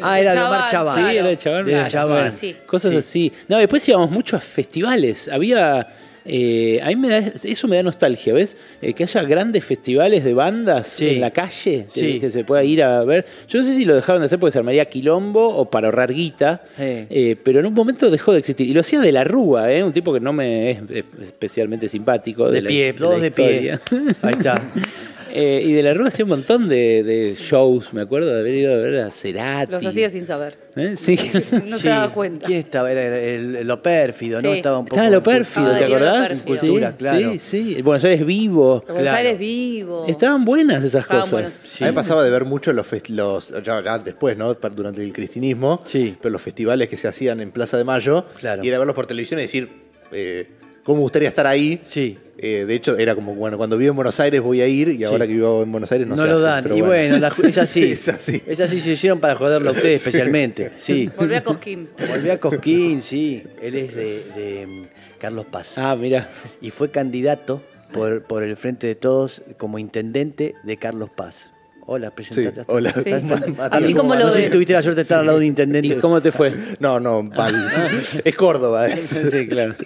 [0.00, 0.96] Ah, era de Omar Chabán.
[1.10, 1.66] Sí, era de Chabán.
[1.66, 2.32] De Chabán.
[2.66, 2.96] Cosas Sí.
[2.96, 3.32] así.
[3.48, 5.28] No, después íbamos mucho a festivales.
[5.28, 5.86] Había.
[6.24, 8.56] Eh, a mí me da, eso me da nostalgia, ¿ves?
[8.80, 11.08] Eh, que haya grandes festivales de bandas Sí.
[11.08, 12.20] en la calle, que, Sí.
[12.20, 13.24] que se pueda ir a ver.
[13.48, 16.12] Yo no sé si lo dejaron de hacer porque se armaría quilombo o para ahorrar
[16.12, 16.82] guita, Sí.
[17.10, 18.68] eh, pero en un momento dejó de existir.
[18.68, 19.82] Y lo hacía de la Rúa, ¿eh?
[19.84, 20.78] un tipo que no me es
[21.22, 22.50] especialmente simpático.
[22.50, 23.78] De la- pie, la todos de pie.
[24.22, 24.62] Ahí está.
[25.34, 28.54] Eh, y de la Rúa hacía un montón de, de shows, me acuerdo de haber
[28.54, 29.72] ido a ver a Cerati.
[29.72, 30.58] Los hacía sin saber.
[30.76, 30.92] ¿Eh?
[30.96, 31.16] Sí.
[31.66, 31.82] No Sí.
[31.84, 32.46] se daba cuenta.
[32.46, 32.92] ¿Quién estaba?
[32.92, 34.50] Era el, el- lo pérfido, ¿no?
[34.50, 34.56] Sí.
[34.58, 34.96] Estaba un poco.
[34.96, 36.32] Estaba lo pérfido, ¿te acordás?
[36.32, 37.32] En cultura, sí, claro.
[37.32, 37.82] Sí, sí.
[37.82, 38.80] Buenos Aires vivo.
[38.86, 39.16] Buenos Claro.
[39.18, 40.04] Aires vivo.
[40.06, 41.54] Estaban buenas esas Estaban cosas.
[41.72, 41.84] Sí.
[41.84, 44.54] A mí me pasaba de ver mucho los, fest- los ya, ya después, ¿no?
[44.54, 46.14] Durante el cristinismo, Sí.
[46.20, 48.62] pero los festivales que se hacían en Plaza de Mayo, Claro.
[48.64, 49.68] y era verlos por televisión y decir,
[50.12, 50.46] eh,
[50.84, 51.80] ¿cómo me gustaría estar ahí?
[51.88, 52.18] Sí.
[52.38, 55.04] Eh, de hecho, era como, bueno, cuando vivo en Buenos Aires voy a ir, y
[55.04, 56.62] ahora que vivo en Buenos Aires no, No, se lo hace, dan.
[56.64, 57.84] pero Y bueno, la- es así.
[57.92, 58.42] es así.
[58.46, 60.72] Es así, se hicieron para joderlo a ustedes especialmente.
[60.78, 61.08] Sí.
[61.16, 61.88] Volví a Cosquín.
[62.08, 63.42] Volví a Cosquín, sí.
[63.62, 64.84] Él es de, de, mm,
[65.20, 65.74] Carlos Paz.
[65.76, 66.30] Ah, mira.
[66.60, 71.48] Y fue candidato por, por el Frente de Todos como intendente de Carlos Paz.
[71.86, 72.60] Hola, presentate.
[72.62, 72.92] Sí, hola.
[72.92, 73.10] Sí.
[73.70, 75.44] Así como ¿cómo lo No sé si tuviste la suerte de estar al lado de
[75.44, 75.88] un intendente.
[75.88, 76.52] ¿Y cómo te fue?
[76.80, 77.70] No, no, mal.
[78.24, 78.88] es Córdoba.
[78.88, 79.06] es.
[79.06, 79.76] sí, claro.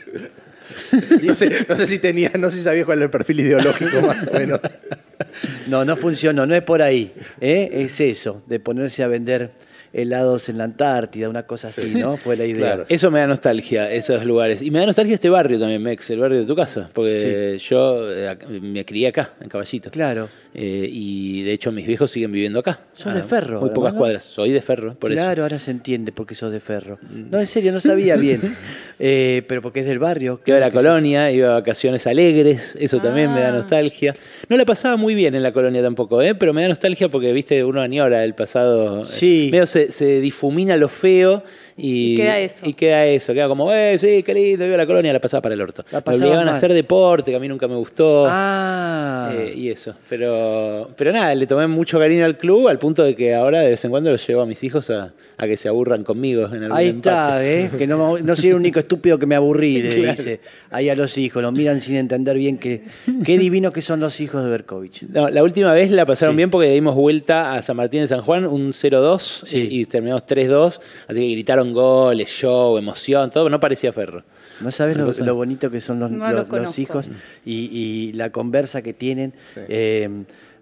[1.23, 4.01] No, sé, no sé si tenía, no sé si sabía cuál era el perfil ideológico
[4.01, 4.61] más o menos.
[5.67, 7.13] No, no funcionó, no es por ahí.
[7.41, 7.69] ¿eh?
[7.73, 9.51] Es eso, de ponerse a vender
[9.99, 12.17] helados en la Antártida, una cosa así, ¿no?
[12.19, 12.59] Fue la idea.
[12.75, 12.87] Claro.
[12.89, 14.61] Eso me da nostalgia, esos lugares.
[14.61, 16.91] Y me da nostalgia este barrio también, Mex, el barrio de tu casa.
[16.93, 19.91] Porque yo eh, me crié acá, en Caballito.
[19.91, 20.29] Claro.
[20.55, 22.81] Eh, y de hecho mis viejos siguen viviendo acá.
[22.95, 24.25] Sos de Ferro, Muy pocas cuadras.
[24.25, 25.21] Soy de Ferro, por eso.
[25.21, 25.25] Mm.
[25.25, 26.99] claro, ahora se entiende por qué sos de ferro.
[27.11, 28.57] No, en serio, no sabía bien.
[28.99, 30.41] Eh, pero porque es del barrio.
[30.47, 30.73] Iba a la sí.
[30.77, 33.53] colonia, iba a vacaciones alegres, eso también me da Ah.
[33.53, 34.15] nostalgia.
[34.49, 36.35] No la pasaba muy bien en la colonia tampoco, ¿eh?
[36.35, 39.03] pero me da nostalgia porque, viste, uno añora el pasado.
[39.03, 39.49] eh, Sí.
[39.53, 41.43] Medio se, se difumina lo feo
[41.79, 42.57] y, Y queda eso.
[42.67, 45.43] Y queda eso, queda como, eh, sí, qué lindo, iba a la colonia, la pasaba
[45.43, 45.85] para el orto.
[45.91, 48.27] La Me obligaban a hacer deporte, que a mí nunca me gustó.
[48.29, 49.31] Ah.
[49.37, 53.15] eh, y eso, pero pero nada, le tomé mucho cariño al club al punto de
[53.15, 55.69] que ahora de vez en cuando los llevo a mis hijos a, a que se
[55.69, 57.61] aburran conmigo en algún Ahí está, empate.
[57.65, 57.71] ¿eh?
[57.79, 60.17] que no, no soy el único estúpido que me aburrí, le Claro.
[60.17, 62.83] dice ahí a los hijos, los miran sin entender bien que,
[63.25, 65.03] qué divinos que son los hijos de Berkovich.
[65.09, 66.37] No, la última vez la pasaron Sí.
[66.39, 69.69] bien porque dimos vuelta a San Martín de San Juan, un 0-2 Sí.
[69.71, 74.23] y, y terminamos 3-2, así que gritaron goles, show, emoción, todo, no parecía ferro.
[74.61, 76.81] No sabes lo, bonito que son los, No los- lo los conozco.
[76.81, 77.09] hijos
[77.45, 79.33] y, y la conversa que tienen.
[79.55, 79.61] Sí.
[79.69, 80.09] eh,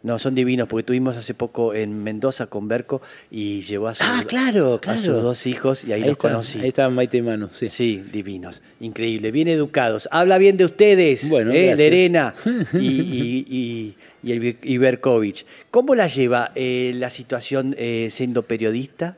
[0.02, 4.06] no, son divinos, porque tuvimos hace poco en Mendoza con Berco y llevó a, sus-
[4.06, 5.00] Ah, claro, a claro.
[5.00, 6.58] sus dos hijos y ahí, los está, conocí.
[6.60, 7.70] Ahí estaban Maite y Manu, sí.
[7.70, 10.06] Sí, divinos, increíble, bien educados.
[10.12, 11.68] Habla bien de ustedes, Bueno, ¿eh?
[11.68, 11.78] gracias.
[11.78, 12.34] Lerena
[12.74, 15.46] y, y, y, y y Berkovich.
[15.70, 19.16] ¿Cómo la lleva eh, la situación eh, siendo periodista?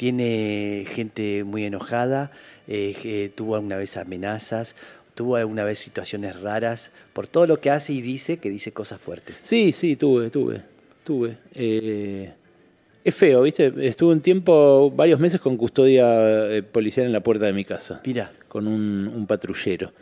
[0.00, 2.30] Eh, tiene gente muy enojada,
[2.66, 4.74] eh, que tuvo alguna vez amenazas,
[5.14, 8.98] tuvo alguna vez situaciones raras, por todo lo que hace y dice, que dice cosas
[8.98, 9.36] fuertes.
[9.42, 10.62] Sí, sí, tuve, tuve,
[11.04, 11.36] tuve.
[11.54, 12.32] Eh,
[13.04, 13.72] es feo, ¿viste?
[13.86, 18.00] Estuve un tiempo, varios meses con custodia eh, policial en la puerta de mi casa,
[18.06, 19.92] Mira, con un, un patrullero.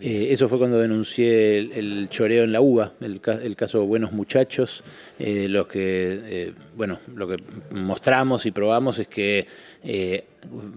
[0.00, 4.12] Eh, eso fue cuando denuncié el, el choreo en la UBA, el, el caso Buenos
[4.12, 4.84] Muchachos.
[5.18, 7.36] Eh, lo que, eh, bueno, lo que
[7.72, 9.46] mostramos y probamos es que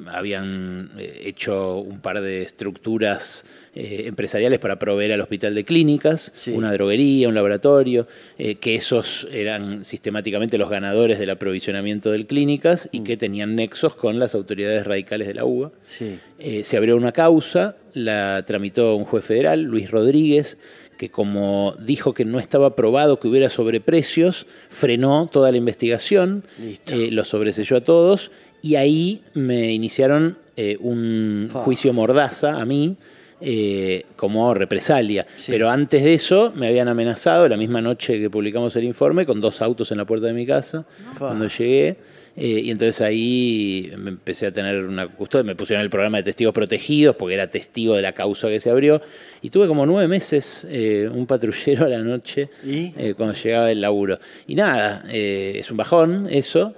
[0.07, 6.51] habían hecho un par de estructuras empresariales para proveer al hospital de clínicas, Sí.
[6.51, 13.01] una droguería, un laboratorio, que esos eran sistemáticamente los ganadores del aprovisionamiento de clínicas y
[13.03, 15.71] que tenían nexos con las autoridades radicales de la UBA.
[15.87, 16.19] sí,
[16.63, 20.57] se abrió una causa, la tramitó un juez federal, Luis Rodríguez,
[20.97, 27.09] que como dijo que no estaba probado que hubiera sobreprecios, frenó toda la investigación, eh,
[27.11, 32.95] lo sobreselló a todos y ahí me iniciaron eh, un juicio mordaza a mí.
[33.41, 35.25] eh, como represalia.
[35.37, 35.49] Sí.
[35.53, 39.39] Pero antes de eso me habían amenazado la misma noche que publicamos el informe con
[39.39, 40.83] dos autos en la puerta de mi casa
[41.17, 41.95] cuando llegué.
[42.35, 46.23] Eh, y entonces ahí me empecé a tener una custodia, me pusieron el programa de
[46.23, 49.01] testigos protegidos porque era testigo de la causa que se abrió.
[49.41, 52.93] Y tuve como nueve meses eh, un patrullero a la noche ¿Y?
[52.97, 54.19] eh, cuando llegaba del laburo.
[54.47, 56.75] Y nada, es un bajón eso.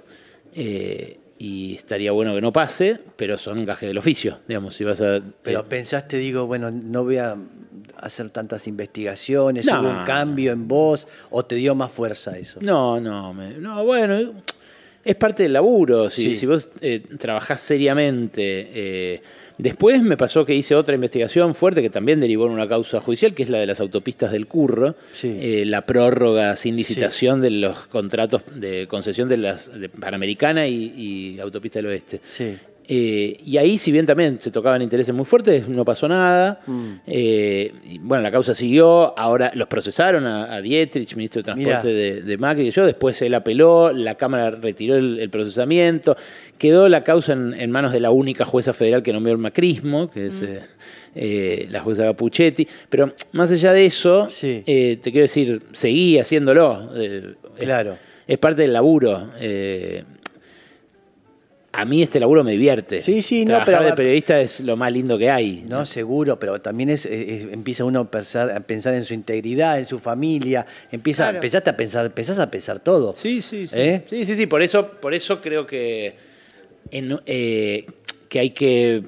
[0.54, 5.20] y estaría bueno que no pase, pero son gajes del oficio, digamos, si vas a...
[5.42, 7.36] Pero pensaste, digo, bueno, no voy a,
[8.02, 9.64] hacer tantas investigaciones?
[9.66, 9.80] No.
[9.80, 12.58] ¿Hubo un cambio en vos o te dio más fuerza eso?
[12.60, 14.34] No, no, me- no, bueno,
[15.04, 16.10] es parte del laburo.
[16.10, 16.36] Si, Sí.
[16.36, 18.68] si vos eh, trabajás seriamente.
[18.74, 19.20] eh,
[19.58, 23.34] después me pasó que hice otra investigación fuerte que también derivó en una causa judicial,
[23.34, 25.36] que es la de las autopistas del Curro, Sí.
[25.40, 30.94] eh, la prórroga sin licitación de los contratos de concesión de las de Panamericana y,
[31.36, 32.20] y Autopista del Oeste.
[32.88, 36.60] Eh, y ahí, si bien también se tocaban intereses muy fuertes, no pasó nada.
[36.66, 36.92] Mm.
[37.06, 39.16] Eh, y bueno, la causa siguió.
[39.18, 42.84] Ahora los procesaron a, a Dietrich, ministro de Transporte de, de Macri, y yo.
[42.84, 46.16] Después él apeló, la Cámara retiró el, el procesamiento.
[46.58, 50.10] Quedó la causa en, en manos de la única jueza federal que nombró el macrismo,
[50.10, 50.60] que es eh,
[51.14, 52.66] eh, la jueza Capuchetti.
[52.88, 54.62] Pero más allá de eso, Sí.
[54.66, 56.90] eh, te quiero decir, seguí haciéndolo.
[57.58, 57.96] Claro.
[58.26, 59.30] es parte del laburo.
[59.40, 60.04] Eh,
[61.74, 63.00] a mí este laburo me divierte.
[63.02, 65.64] Sí, sí, no, Trabajar pero- de periodista es lo más lindo que hay.
[65.66, 69.78] No, seguro, pero también es, es- empieza uno a pensar, a pensar en su integridad,
[69.78, 71.36] en su familia, empieza, Claro.
[71.38, 73.14] empezaste a pensar, empezás a pensar todo.
[73.16, 73.78] Sí, sí, sí.
[73.78, 74.02] ¿Eh?
[74.06, 74.46] Sí, sí, sí.
[74.46, 76.14] Por eso, por eso creo que,
[76.90, 77.86] en- eh,
[78.28, 79.02] que hay que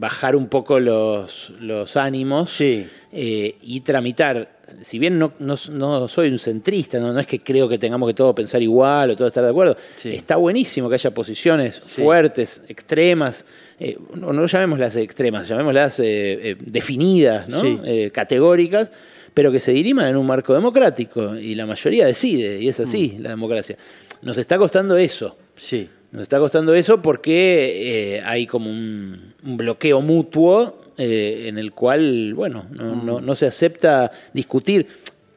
[0.00, 2.86] bajar un poco los, los ánimos Sí.
[3.12, 4.58] eh, y tramitar.
[4.82, 8.08] Si bien no, no, no soy un centrista, no, no es que creo que tengamos
[8.08, 10.10] que todo pensar igual o todo estar de acuerdo, Sí.
[10.10, 12.02] está buenísimo que haya posiciones Sí.
[12.02, 13.44] fuertes, extremas,
[13.78, 16.04] eh, no, no llamémoslas extremas, llamémoslas eh,
[16.50, 17.46] eh, definidas.
[17.84, 18.90] Eh, categóricas,
[19.34, 23.16] pero que se diriman en un marco democrático y la mayoría decide, y es así
[23.18, 23.22] Mm.
[23.22, 23.76] la democracia.
[24.22, 25.36] Nos está costando eso.
[25.56, 25.88] Sí.
[26.12, 31.72] Nos está costando eso porque eh, hay como un, un bloqueo mutuo eh, en el
[31.72, 34.86] cual, bueno, no, no- no se acepta discutir.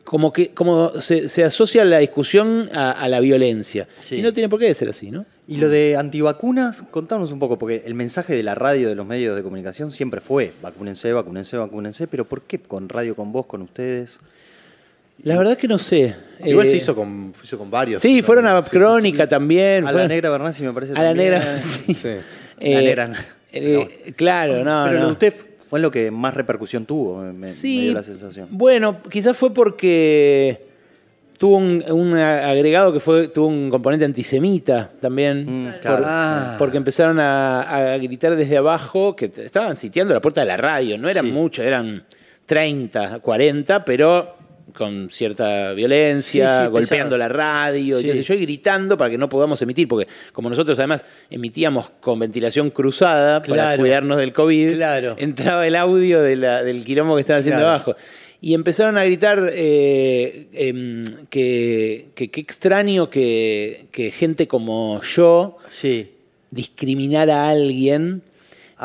[0.04, 3.88] Como que como se, se asocia la discusión a, a la violencia.
[4.02, 4.16] Sí.
[4.18, 5.26] Y no tiene por qué ser así, ¿no?
[5.48, 9.06] Y lo de antivacunas, contanos un poco, porque el mensaje de la radio, de los
[9.06, 13.46] medios de comunicación, siempre fue vacúnense, vacúnense, vacúnense, pero ¿por qué con radio, con vos,
[13.46, 14.20] con ustedes?
[15.24, 16.16] La verdad que no sé.
[16.44, 18.02] Igual Eh, se hizo con, se hizo con varios.
[18.02, 18.70] Sí, fueron a Sí.
[18.72, 19.88] Crónica también.
[19.88, 21.94] A la negra Bernasi me parece A la negra, sí.
[21.94, 22.08] Sí.
[22.60, 23.26] Eh, La negra.
[23.52, 25.06] eh, Claro, no, pero lo no.
[25.08, 25.34] de usted
[25.70, 28.48] fue lo que más repercusión tuvo, me, me Sí, dio la sensación.
[28.52, 30.66] Bueno, quizás fue porque
[31.38, 35.46] tuvo un, un agregado que fue tuvo un componente antisemita también.
[35.68, 36.04] Mm, por-.
[36.06, 36.56] Ah.
[36.60, 40.98] Porque empezaron a, a gritar desde abajo que estaban sitiando la puerta de la radio.
[40.98, 41.32] No eran Sí.
[41.32, 42.04] muchos, eran
[42.46, 44.36] 30, 40, pero
[44.74, 47.18] con cierta violencia, Sí, sí, golpeando pesado.
[47.18, 48.24] la radio, y qué Sí.
[48.24, 52.20] sé yo, y gritando para que no podamos emitir, porque como nosotros además emitíamos con
[52.20, 55.16] ventilación cruzada para cuidarnos del COVID, Claro.
[55.18, 57.76] entraba el audio de la- del quilombo que estaban haciendo Claro.
[57.76, 57.96] abajo.
[58.42, 65.58] Y empezaron a gritar eh, em, que que qué extraño que, que gente como yo
[66.52, 68.22] discriminara a alguien.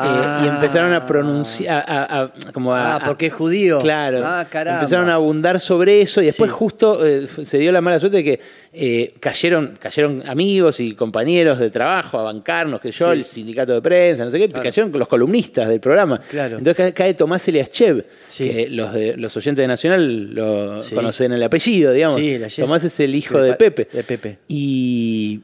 [0.05, 0.41] Eh, Ah.
[0.45, 3.79] y empezaron a pronunciar, a, a- a- como a, Ah, porque es judío.
[3.79, 4.21] Claro.
[4.25, 4.79] Ah, caramba.
[4.81, 6.55] Empezaron a abundar sobre eso y después Sí.
[6.57, 8.39] justo eh, se dio la mala suerte de que
[8.71, 13.17] eh, cayeron, cayeron amigos y compañeros de trabajo a bancarnos, que yo, Sí.
[13.19, 14.63] el sindicato de prensa, no sé qué, Claro.
[14.63, 16.19] cayeron los columnistas del programa.
[16.29, 16.59] Claro.
[16.59, 18.47] Entonces cae, Tomás Eliaschev, Sí.
[18.49, 22.21] que los, de, los oyentes de Nacional lo conocen el apellido, digamos.
[22.55, 23.87] Tomás es el hijo de Pepe.
[23.91, 24.37] de Pepe.
[24.47, 25.39] Y,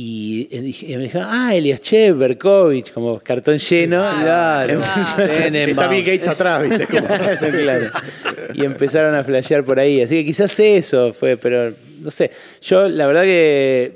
[0.00, 3.98] y, eh, dije- y me dijeron, ah, Eliaschev, Berkovich, como cartón lleno.
[4.20, 4.80] Claro.
[4.84, 5.14] Ah.
[5.42, 5.68] Tenenbaum.
[5.70, 6.86] Está Bill Gates atrás, ¿viste?
[6.86, 7.06] Como-
[7.62, 7.90] claro.
[8.54, 10.00] Y empezaron a flashear por ahí.
[10.02, 12.30] Así que quizás eso fue, pero no sé.
[12.62, 13.92] Yo la verdad que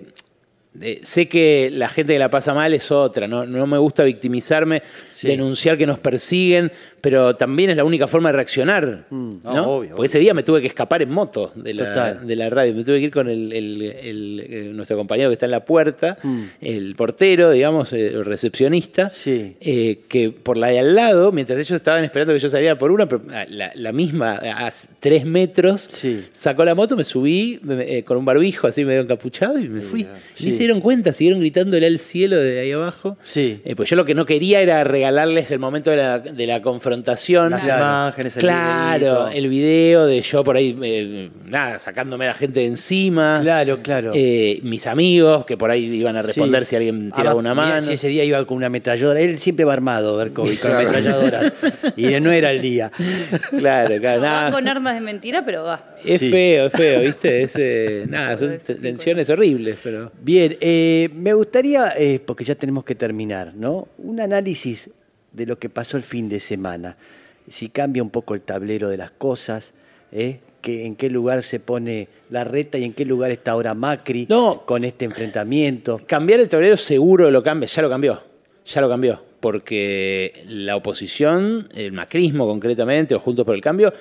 [0.80, 3.28] eh, sé que la gente que la pasa mal es otra.
[3.28, 4.82] No, no me gusta victimizarme,
[5.14, 5.28] Sí.
[5.28, 9.04] denunciar que nos persiguen, pero también es la única forma de reaccionar.
[9.10, 9.34] Mm.
[9.44, 9.54] ¿no?
[9.54, 10.04] No, obvio, Porque obvio.
[10.04, 12.72] ese día me tuve que escapar en moto de la, de la radio.
[12.74, 15.64] Me tuve que ir con el, el- el- eh, nuestro compañero que está en la
[15.64, 16.42] puerta, Mm.
[16.60, 19.56] el portero, digamos, eh, el recepcionista Sí.
[19.60, 22.90] eh, que por la de al lado, mientras ellos estaban esperando que yo saliera por
[22.90, 26.24] una, pero, ah, la, la misma, a tres metros, Sí.
[26.30, 29.80] sacó la moto, me subí me- eh, con un barbijo así medio encapuchado y me
[29.82, 30.06] fui.
[30.34, 30.46] Sí.
[30.46, 33.16] Ni se dieron cuenta, siguieron gritándole al cielo de ahí abajo.
[33.22, 33.60] Sí.
[33.64, 36.62] Eh, pues yo lo que no quería era regalarles el momento de la, de la
[36.92, 37.50] confrontación.
[37.50, 37.80] Las Claro.
[37.82, 42.60] imágenes, el Claro, el video de yo por ahí, eh, nada, sacándome a la gente
[42.60, 43.38] de encima.
[43.42, 44.12] Claro, claro.
[44.14, 46.70] Eh, mis amigos que por ahí iban a responder Sí.
[46.70, 47.86] si alguien Ah, tiraba una mirá, mano.
[47.86, 51.52] Si ese día iba con una ametralladora, él siempre va armado, Berkovic, con ametralladoras.
[51.96, 52.90] y no era el día.
[53.62, 54.22] Claro, claro.
[54.22, 54.50] Nada.
[54.50, 55.94] con armas de mentira, pero va.
[56.04, 56.30] Es Sí.
[56.30, 57.42] feo, es feo, ¿viste?
[57.42, 60.10] Es, eh, nada, son Sí, sí, tensiones horribles, pero...
[60.20, 63.88] Bien, eh, me gustaría, eh, porque ya tenemos que terminar, ¿no?
[63.98, 64.90] Un análisis
[65.32, 66.96] de lo que pasó el fin de semana.
[67.48, 69.72] Si cambia un poco el tablero de las cosas,
[70.12, 70.38] ¿eh?
[70.60, 74.26] Que, en qué lugar se pone la reta y en qué lugar está ahora Macri
[74.28, 74.62] No.
[74.64, 76.00] con este enfrentamiento.
[76.06, 78.22] Cambiar el tablero seguro lo cambia, ya lo cambió,
[78.64, 79.20] ya lo cambió.
[79.40, 83.92] porque la oposición, el macrismo concretamente, o Juntos por el Cambio,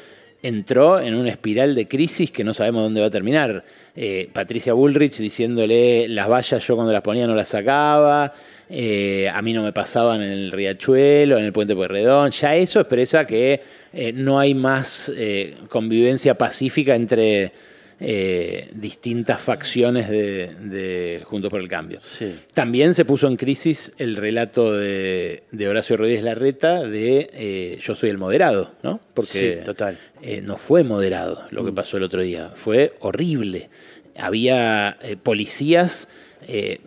[0.44, 3.64] entró en una espiral de crisis que no sabemos dónde va a terminar.
[3.96, 8.34] Eh, Patricia Bullrich diciéndole las vallas yo cuando las ponía no las sacaba,
[8.74, 12.80] eh, a mí no me pasaban en el riachuelo, en el puente Pueyrredón, ya eso
[12.80, 13.60] expresa que
[13.92, 17.52] eh, no hay más eh, convivencia pacífica entre
[18.74, 22.00] distintas facciones de, de Juntos por el Cambio.
[22.18, 22.34] Sí.
[22.56, 28.10] También se puso en crisis el relato de, de Horacio Rodríguez Larreta de Yo soy
[28.10, 29.00] el moderado, ¿no?
[29.14, 30.00] Porque Sí, total.
[30.42, 31.66] no fue moderado lo Mm.
[31.68, 33.70] que pasó el otro día, fue horrible.
[34.18, 36.08] Había policías
[36.48, 36.80] eh,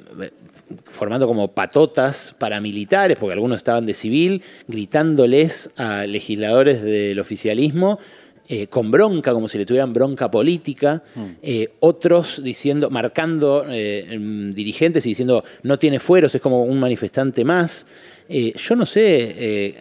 [0.87, 7.98] formando como patotas paramilitares, porque algunos estaban de civil, gritándoles a legisladores del oficialismo
[8.46, 11.20] eh, con bronca, como si le tuvieran bronca política, Mm.
[11.42, 16.79] eh, otros diciendo, marcando eh, em, dirigentes y diciendo no tiene fueros, es como un
[16.79, 17.87] manifestante más.
[18.29, 19.77] Yo no sé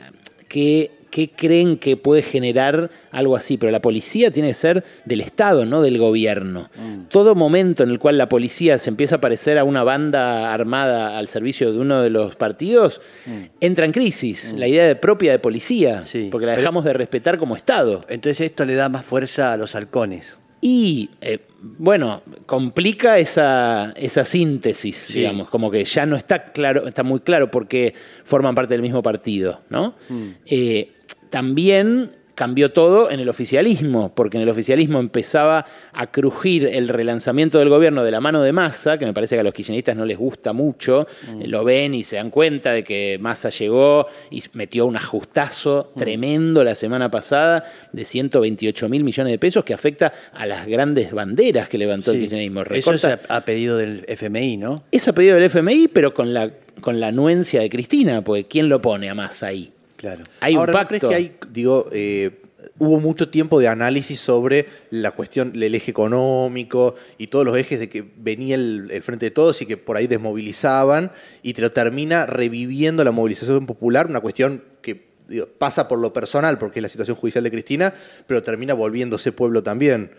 [0.49, 5.21] qué, qué creen que puede generar algo así, pero la policía tiene que ser del
[5.21, 6.71] Estado, no del gobierno.
[6.75, 7.03] Mm.
[7.09, 11.17] Todo momento en el cual la policía se empieza a parecer a una banda armada
[11.19, 13.31] al servicio de uno de los partidos, Mm.
[13.61, 16.93] entra en crisis la idea de propia de policía, Sí, porque la pero- dejamos de
[16.93, 18.05] respetar como Estado.
[18.09, 20.35] Entonces esto le da más fuerza a los halcones.
[20.65, 25.15] Y, eh, bueno, complica esa, esa síntesis, Sí.
[25.19, 29.03] digamos, como que ya no está claro, está muy claro porque forman parte del mismo
[29.03, 29.93] partido, ¿no?
[30.07, 30.29] Mm.
[30.45, 30.93] Eh,
[31.29, 37.59] también cambió todo en el oficialismo, porque en el oficialismo empezaba a crujir el relanzamiento
[37.59, 40.05] del gobierno de la mano de Massa, que me parece que a los kirchneristas no
[40.05, 41.07] les gusta mucho,
[41.39, 45.91] eh, lo ven y se dan cuenta de que Massa llegó y metió un ajustazo
[45.95, 51.11] tremendo la semana pasada de 128 mil millones de pesos que afecta a las grandes
[51.11, 52.63] banderas que levantó el kirchnerismo.
[52.63, 54.83] Eso es a, a pedido del FMI, ¿no?
[54.91, 58.69] es a pedido del FMI, pero con la, con la anuencia de Cristina, porque ¿quién
[58.69, 59.72] lo pone a Massa ahí?
[60.03, 60.23] Claro.
[60.41, 61.07] Hay Ahora, un ¿no pacto.
[61.07, 62.41] crees que hay, digo, eh,
[62.77, 67.79] hubo mucho tiempo de análisis sobre la cuestión del eje económico y todos los ejes
[67.79, 71.61] de que venía el, el Frente de Todos y que por ahí desmovilizaban y te
[71.61, 76.79] lo termina reviviendo la movilización popular, una cuestión que digo, pasa por lo personal, porque
[76.79, 77.93] es la situación judicial de Cristina,
[78.27, 80.11] pero termina volviéndose pueblo también.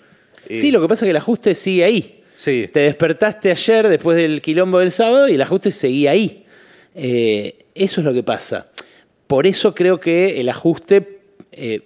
[0.48, 2.22] Eh, Sí, lo que pasa es que el ajuste sigue ahí.
[2.34, 6.46] Sí, Te despertaste ayer después del quilombo del sábado y el ajuste seguía ahí.
[6.94, 8.68] Eh, eso es lo que pasa.
[9.26, 11.20] Por eso creo que el ajuste
[11.52, 11.82] eh,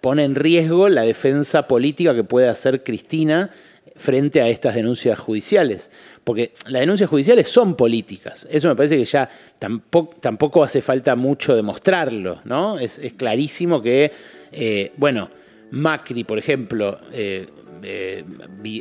[0.00, 3.50] pone en riesgo la defensa política que puede hacer Cristina
[3.96, 5.90] frente a estas denuncias judiciales.
[6.24, 8.46] Porque las denuncias judiciales son políticas.
[8.50, 9.28] Eso me parece que ya
[9.58, 12.78] tampoco, hace falta mucho demostrarlo, ¿no?
[12.78, 14.12] Es, es clarísimo que,
[14.52, 15.28] eh, bueno,
[15.72, 17.48] Macri, por ejemplo, eh,
[17.82, 18.24] eh,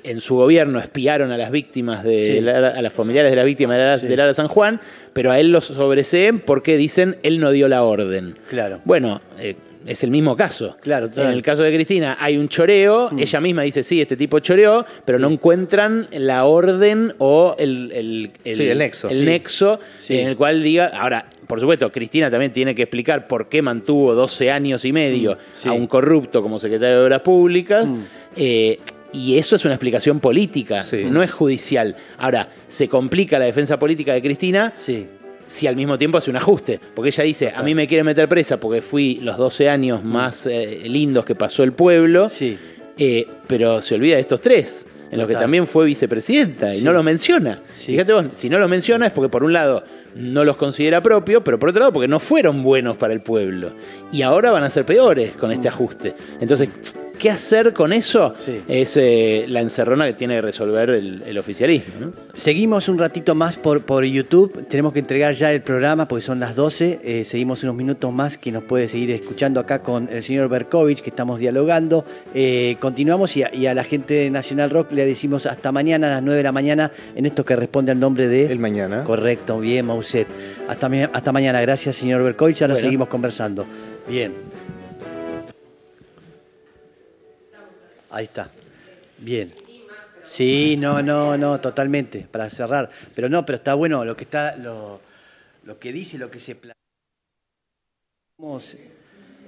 [0.03, 2.47] en su gobierno espiaron a las víctimas de Sí.
[2.47, 4.07] A las familiares de la víctima de Lara, Sí.
[4.07, 4.79] de Lara San Juan,
[5.13, 8.35] pero a él los sobreseen porque dicen él no dio la orden.
[8.49, 8.79] Claro.
[8.85, 10.77] Bueno, eh, es el mismo caso.
[10.81, 13.19] Claro, en el caso de Cristina hay un choreo, Mm.
[13.19, 17.91] ella misma dice, sí, este tipo choreó, pero no encuentran la orden o el,
[18.43, 19.09] el, Sí, el nexo.
[19.09, 19.25] el Sí.
[19.25, 20.17] nexo Sí.
[20.19, 24.13] en el cual diga, ahora, por supuesto, Cristina también tiene que explicar por qué mantuvo
[24.13, 25.69] 12 años y medio Mm, sí.
[25.69, 27.85] a un corrupto como secretario de Obras Públicas.
[27.85, 27.99] Mm.
[28.37, 28.79] eh,
[29.13, 31.03] y eso es una explicación política, Sí.
[31.11, 31.97] no es judicial.
[32.17, 35.05] Ahora, se complica la defensa política de Cristina Sí.
[35.51, 36.79] Si al mismo tiempo hace un ajuste.
[36.95, 40.45] Porque ella dice, a mí me quieren meter presa porque fui los 12 años más
[40.45, 42.31] eh, lindos que pasó el pueblo, Mm.
[42.37, 42.57] Sí.
[42.97, 46.85] eh, pero se olvida de estos tres, en los que también fue vicepresidenta y Sí.
[46.85, 47.59] no los menciona.
[47.77, 47.87] Sí.
[47.93, 49.83] Fíjate vos, si no los menciona es porque por un lado
[50.15, 53.71] no los considera propios, pero por otro lado porque no fueron buenos para el pueblo.
[54.11, 56.13] Y ahora van a ser peores con este ajuste.
[56.39, 56.69] Entonces,
[57.21, 58.33] ¿qué hacer con eso?
[58.43, 58.57] Sí.
[58.67, 61.93] Es eh, la encerrona que tiene que resolver el, el oficialismo.
[61.99, 62.13] ¿no?
[62.35, 64.65] Seguimos un ratito más por, por YouTube.
[64.67, 66.99] Tenemos que entregar ya el programa porque son las 12.
[67.03, 71.01] Eh, seguimos unos minutos más que nos puede seguir escuchando acá con el señor Berkovich,
[71.01, 72.03] que estamos dialogando.
[72.33, 76.07] Eh, continuamos y a, y a la gente de Nacional Rock le decimos hasta mañana
[76.07, 78.51] a las 9 de la mañana en esto que responde al nombre de...
[78.51, 79.03] el mañana.
[79.03, 80.27] Correcto, bien, Mauset.
[80.67, 81.61] Hasta, ma- hasta mañana.
[81.61, 82.57] Gracias, señor Berkovich.
[82.57, 82.87] Ya nos Bueno.
[82.87, 83.65] seguimos conversando.
[84.09, 84.33] Bien.
[88.11, 88.51] Ahí está.
[89.17, 89.53] Bien.
[90.23, 92.89] Sí, no, no, no, totalmente, para cerrar.
[93.15, 95.01] Pero no, pero está bueno lo que está, lo,
[95.63, 96.75] lo que dice, lo que se plantea.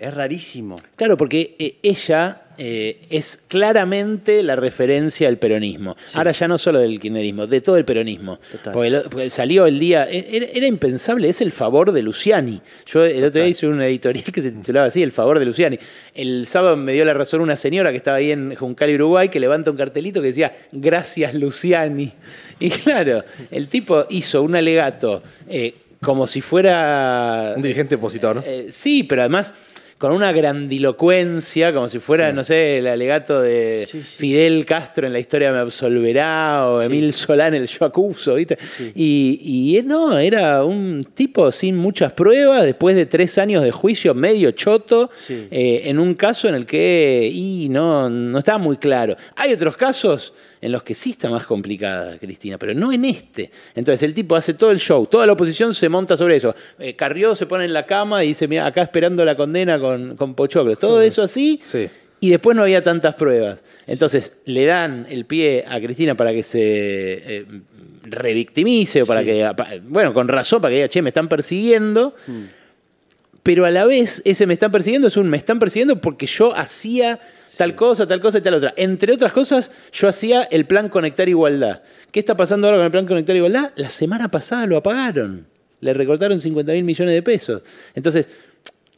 [0.04, 0.76] Es rarísimo.
[0.98, 5.96] Claro, porque eh, ella eh, es claramente la referencia del peronismo.
[6.08, 6.18] Sí.
[6.18, 8.38] Ahora ya no solo del kirchnerismo, de todo el peronismo.
[8.52, 8.74] Total.
[8.74, 12.62] Porque, lo- porque salió el día, e- era, era impensable, es el favor de Luciani.
[12.86, 15.80] Yo el otro día hice una editorial que se titulaba así, El favor de Luciani.
[16.14, 19.40] El sábado me dio la razón una señora que estaba ahí en Juncal, Uruguay, que
[19.40, 22.12] levanta un cartelito que decía, gracias Luciani.
[22.60, 25.24] Y claro, el tipo hizo un alegato.
[25.50, 27.54] eh, como si fuera...
[27.56, 28.44] Un dirigente opositor, ¿no?
[28.46, 29.54] Eh, sí, pero además
[30.04, 32.36] con una grandilocuencia, como si fuera, Sí.
[32.36, 34.18] no sé, el alegato de Sí, sí.
[34.18, 38.58] Fidel Castro en la historia me absolverá, o Emil Solán el yo acuso, ¿viste?
[38.96, 39.40] Y,
[39.78, 44.52] y no, era un tipo sin muchas pruebas, después de tres años de juicio medio
[44.52, 49.16] choto, eh, en un caso en el que y no, no estaba muy claro.
[49.38, 50.34] Hay otros casos
[50.66, 53.52] en los que sí está más complicada, Cristina, pero no en este.
[53.76, 56.56] Entonces el tipo hace todo el show, toda la oposición se monta sobre eso.
[56.80, 60.16] Eh, Carrió se pone en la cama y dice, mira, acá esperando la condena con,
[60.16, 60.80] con Pochoclos.
[60.80, 61.90] Todo eso así, Sí.
[62.22, 63.60] y después no había tantas pruebas.
[63.88, 67.46] Entonces le dan el pie a Cristina para que se eh,
[68.04, 69.26] revictimice o para Sí.
[69.28, 69.52] que,
[69.84, 72.44] bueno, con razón, para que diga, che, me están persiguiendo Mm.
[73.44, 76.56] pero a la vez ese me están persiguiendo es un me están persiguiendo porque yo
[76.56, 77.20] hacía
[77.58, 78.74] tal cosa, tal cosa y tal otra.
[78.78, 81.82] Entre otras cosas, yo hacía el plan Conectar Igualdad.
[82.12, 83.72] ¿Qué está pasando ahora con el plan Conectar Igualdad?
[83.76, 85.46] La semana pasada lo apagaron.
[85.82, 87.62] Le recortaron 50 mil millones de pesos.
[87.96, 88.28] Entonces,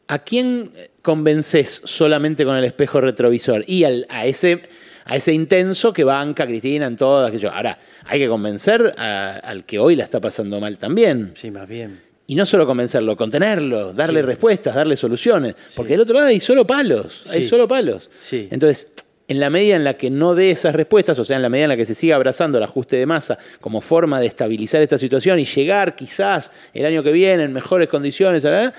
[0.08, 3.64] ¿a quién convences solamente con el espejo retrovisor?
[3.68, 4.62] Y al- a ese
[5.08, 7.52] a ese intenso que banca Cristina en todas aquello.
[7.52, 11.34] Ahora, hay que convencer a- al que hoy la está pasando mal también.
[11.36, 12.02] Sí, más bien.
[12.28, 14.26] Y no solo convencerlo, contenerlo, darle Sí.
[14.26, 15.56] respuestas, darle soluciones.
[15.76, 18.10] Porque del otro lado hay solo palos, hay solo palos.
[18.32, 18.88] Entonces,
[19.28, 21.66] en la medida en la que no dé esas respuestas, o sea, en la medida
[21.66, 24.98] en la que se siga abrazando el ajuste de masa como forma de estabilizar esta
[24.98, 28.74] situación y llegar quizás el año que viene en mejores condiciones, ¿verdad?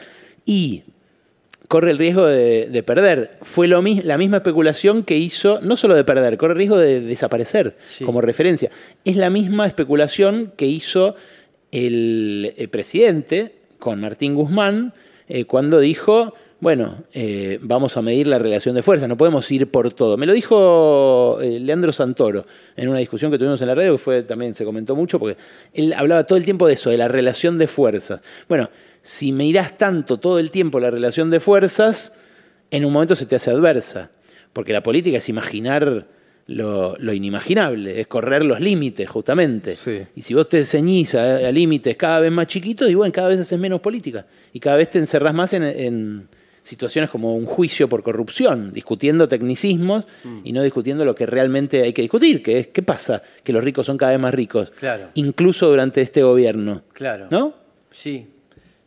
[0.45, 0.83] y
[1.69, 3.39] corre el riesgo de, de perder.
[3.43, 7.01] Fue lo, la misma especulación que hizo, no solo de perder, corre el riesgo de
[7.01, 8.71] desaparecer como referencia.
[9.05, 11.17] Es la misma especulación que hizo
[11.77, 14.95] el, eh, presidente con Martín Guzmán
[15.29, 19.71] eh, cuando dijo, bueno, eh, vamos a medir la relación de fuerzas, no podemos ir
[19.71, 20.17] por todo.
[20.17, 22.47] Me lo dijo Leandro Santoro
[22.77, 25.37] en una discusión que tuvimos en la radio, que fue, también se comentó mucho, porque
[25.75, 28.21] él hablaba todo el tiempo de eso, de la relación de fuerzas.
[28.49, 28.71] Bueno,
[29.03, 32.13] si mirás tanto todo el tiempo la relación de fuerzas,
[32.71, 34.11] en un momento se te hace adversa,
[34.53, 36.07] porque la política es imaginar
[36.49, 39.75] lo, lo inimaginable, es correr los límites, justamente.
[39.75, 40.03] Sí.
[40.15, 43.29] Y si vos te ceñís a, a límites cada vez más chiquitos, y bueno, cada
[43.29, 44.27] vez haces menos política.
[44.53, 46.29] Y cada vez te encerrás más en, en
[46.63, 50.05] situaciones como un juicio por corrupción, discutiendo tecnicismos
[50.45, 53.63] y no discutiendo lo que realmente hay que discutir, que es qué pasa, que los
[53.63, 55.09] ricos son cada vez más ricos, Claro.
[55.15, 56.83] incluso durante este gobierno.
[56.93, 57.29] Claro.
[57.31, 57.55] ¿No?
[57.93, 58.27] Sí,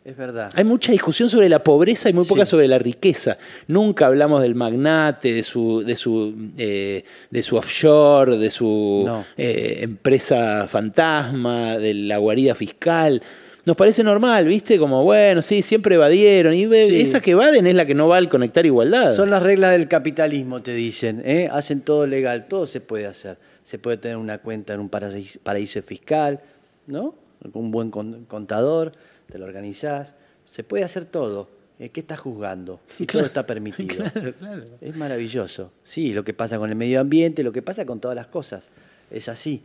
[0.09, 0.51] es verdad.
[0.55, 2.51] Hay mucha discusión sobre la pobreza y muy poca Sí.
[2.51, 3.37] sobre la riqueza.
[3.67, 9.25] Nunca hablamos del magnate, de su, de su, eh, de su offshore, de su No.
[9.37, 13.21] eh, empresa fantasma, de la guarida fiscal.
[13.65, 14.79] Nos parece normal, ¿viste?
[14.79, 16.53] Como, bueno, sí, siempre evadieron.
[16.55, 17.01] Y Sí.
[17.01, 19.15] esa que evaden es la que no va al conectar igualdad.
[19.15, 21.21] Son las reglas del capitalismo, te dicen.
[21.25, 21.49] ¿eh?
[21.51, 23.37] Hacen todo legal, todo se puede hacer.
[23.65, 26.39] Se puede tener una cuenta en un paraíso, paraíso fiscal,
[26.87, 27.13] ¿no?
[27.53, 28.93] Un buen con- contador,
[29.31, 30.13] te lo organizás.
[30.51, 31.49] Se puede hacer todo.
[31.79, 31.89] ¿eh?
[31.89, 32.79] ¿Qué estás juzgando?
[32.97, 33.95] Y todo está permitido.
[34.11, 34.63] Claro, claro.
[34.81, 35.71] Es maravilloso.
[35.83, 38.67] Sí, lo que pasa con el medio ambiente, lo que pasa con todas las cosas.
[39.11, 39.61] Es así.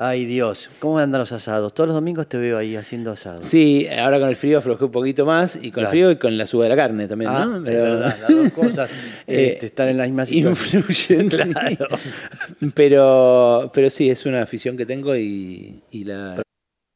[0.00, 1.74] Ay Dios, ¿cómo andan los asados?
[1.74, 3.44] Todos los domingos te veo ahí haciendo asados.
[3.44, 6.38] Sí, ahora con el frío aflojé un poquito más y con el frío y con
[6.38, 7.56] la suba de la carne también, Ah, ¿no?
[7.56, 8.90] es verdad, las dos cosas
[9.26, 10.84] Eh, están en la misma situación.
[10.88, 12.68] Influyen, sí.
[12.74, 16.42] Pero, pero sí, es una afición que tengo y, y la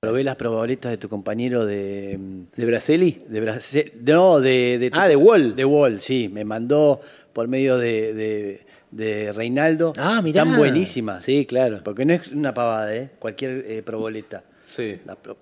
[0.05, 3.23] Probé las probabilitas de tu compañero de, mm, de Braseli.
[3.29, 3.93] de Brasil.
[4.05, 5.55] No, de, de tu- Ah, de Wall.
[5.55, 6.29] De Wall, sí.
[6.29, 7.01] Me mandó
[7.33, 9.93] por medio de, de, de Reinaldo.
[9.97, 10.43] Ah, mirá.
[10.43, 11.25] Están buenísimas.
[11.25, 11.83] Sí, claro.
[11.85, 13.11] Porque no es una pavada, ¿eh?
[13.21, 14.43] Cualquier eh, proboleta.
[14.75, 14.97] Sí.
[15.07, 15.37] La pro-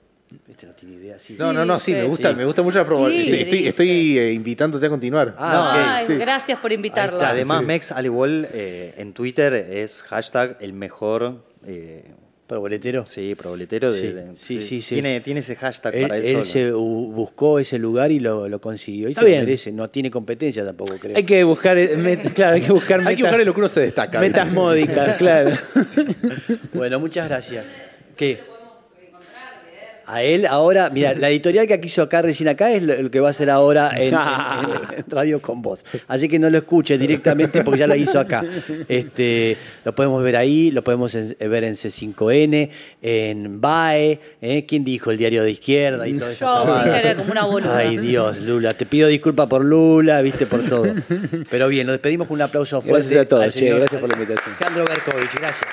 [0.47, 1.19] Este no tiene idea.
[1.19, 1.37] Sí.
[1.39, 2.37] No, no, no, sí, Sí, me gusta, sí.
[2.37, 3.25] me gusta mucho la probabilidad.
[3.35, 5.37] Sí, estoy, estoy, eh, invitándote a continuar.
[5.39, 6.17] Ah, Ay, sí.
[6.17, 7.31] gracias por invitarla.
[7.31, 7.65] Además, sí.
[7.67, 12.05] Mex, al igual, eh, en Twitter es hashtag el mejor eh,
[12.51, 13.07] ¿Proboletero?
[13.07, 13.93] sí, proboletero.
[13.93, 14.95] De, Sí, de- sí, sí, sí.
[14.97, 16.45] Tiene, tiene ese hashtag Él, para él, él solo.
[16.45, 19.07] se bu- buscó ese lugar y lo, lo consiguió.
[19.07, 19.41] Y Está se bien.
[19.45, 19.71] merece.
[19.71, 21.17] No tiene competencia tampoco, creo.
[21.17, 23.55] Hay que buscar, eh, met- claro, hay que buscar Hay que metas, buscar en lo
[23.55, 24.21] que uno se destaca.
[24.21, 25.51] metas módicas, claro.
[26.75, 27.65] Bueno, muchas gracias.
[28.17, 28.41] ¿Qué?
[30.13, 33.21] A él ahora, mira, la editorial que quiso acá recién acá es lo, lo que
[33.21, 35.85] va a hacer ahora en, en- en Radio con Voz.
[36.09, 38.45] Así que no lo escuche directamente porque ya lo hizo acá.
[38.89, 42.71] Este, lo podemos ver ahí, lo podemos en- ver en C5N,
[43.03, 44.65] en BAE, ¿eh?
[44.67, 46.65] ¿quién dijo el diario de izquierda y todo eso?
[46.67, 47.77] Yo, querer, como una boluda.
[47.77, 50.87] Ay Dios, Lula, te pido disculpas por Lula, viste, por todo.
[51.51, 53.01] Pero bien, nos despedimos con un aplauso fuerte.
[53.15, 54.55] Gracias a todos, che, gracias por la invitación.
[54.59, 55.71] Alejandro Berkovich, gracias.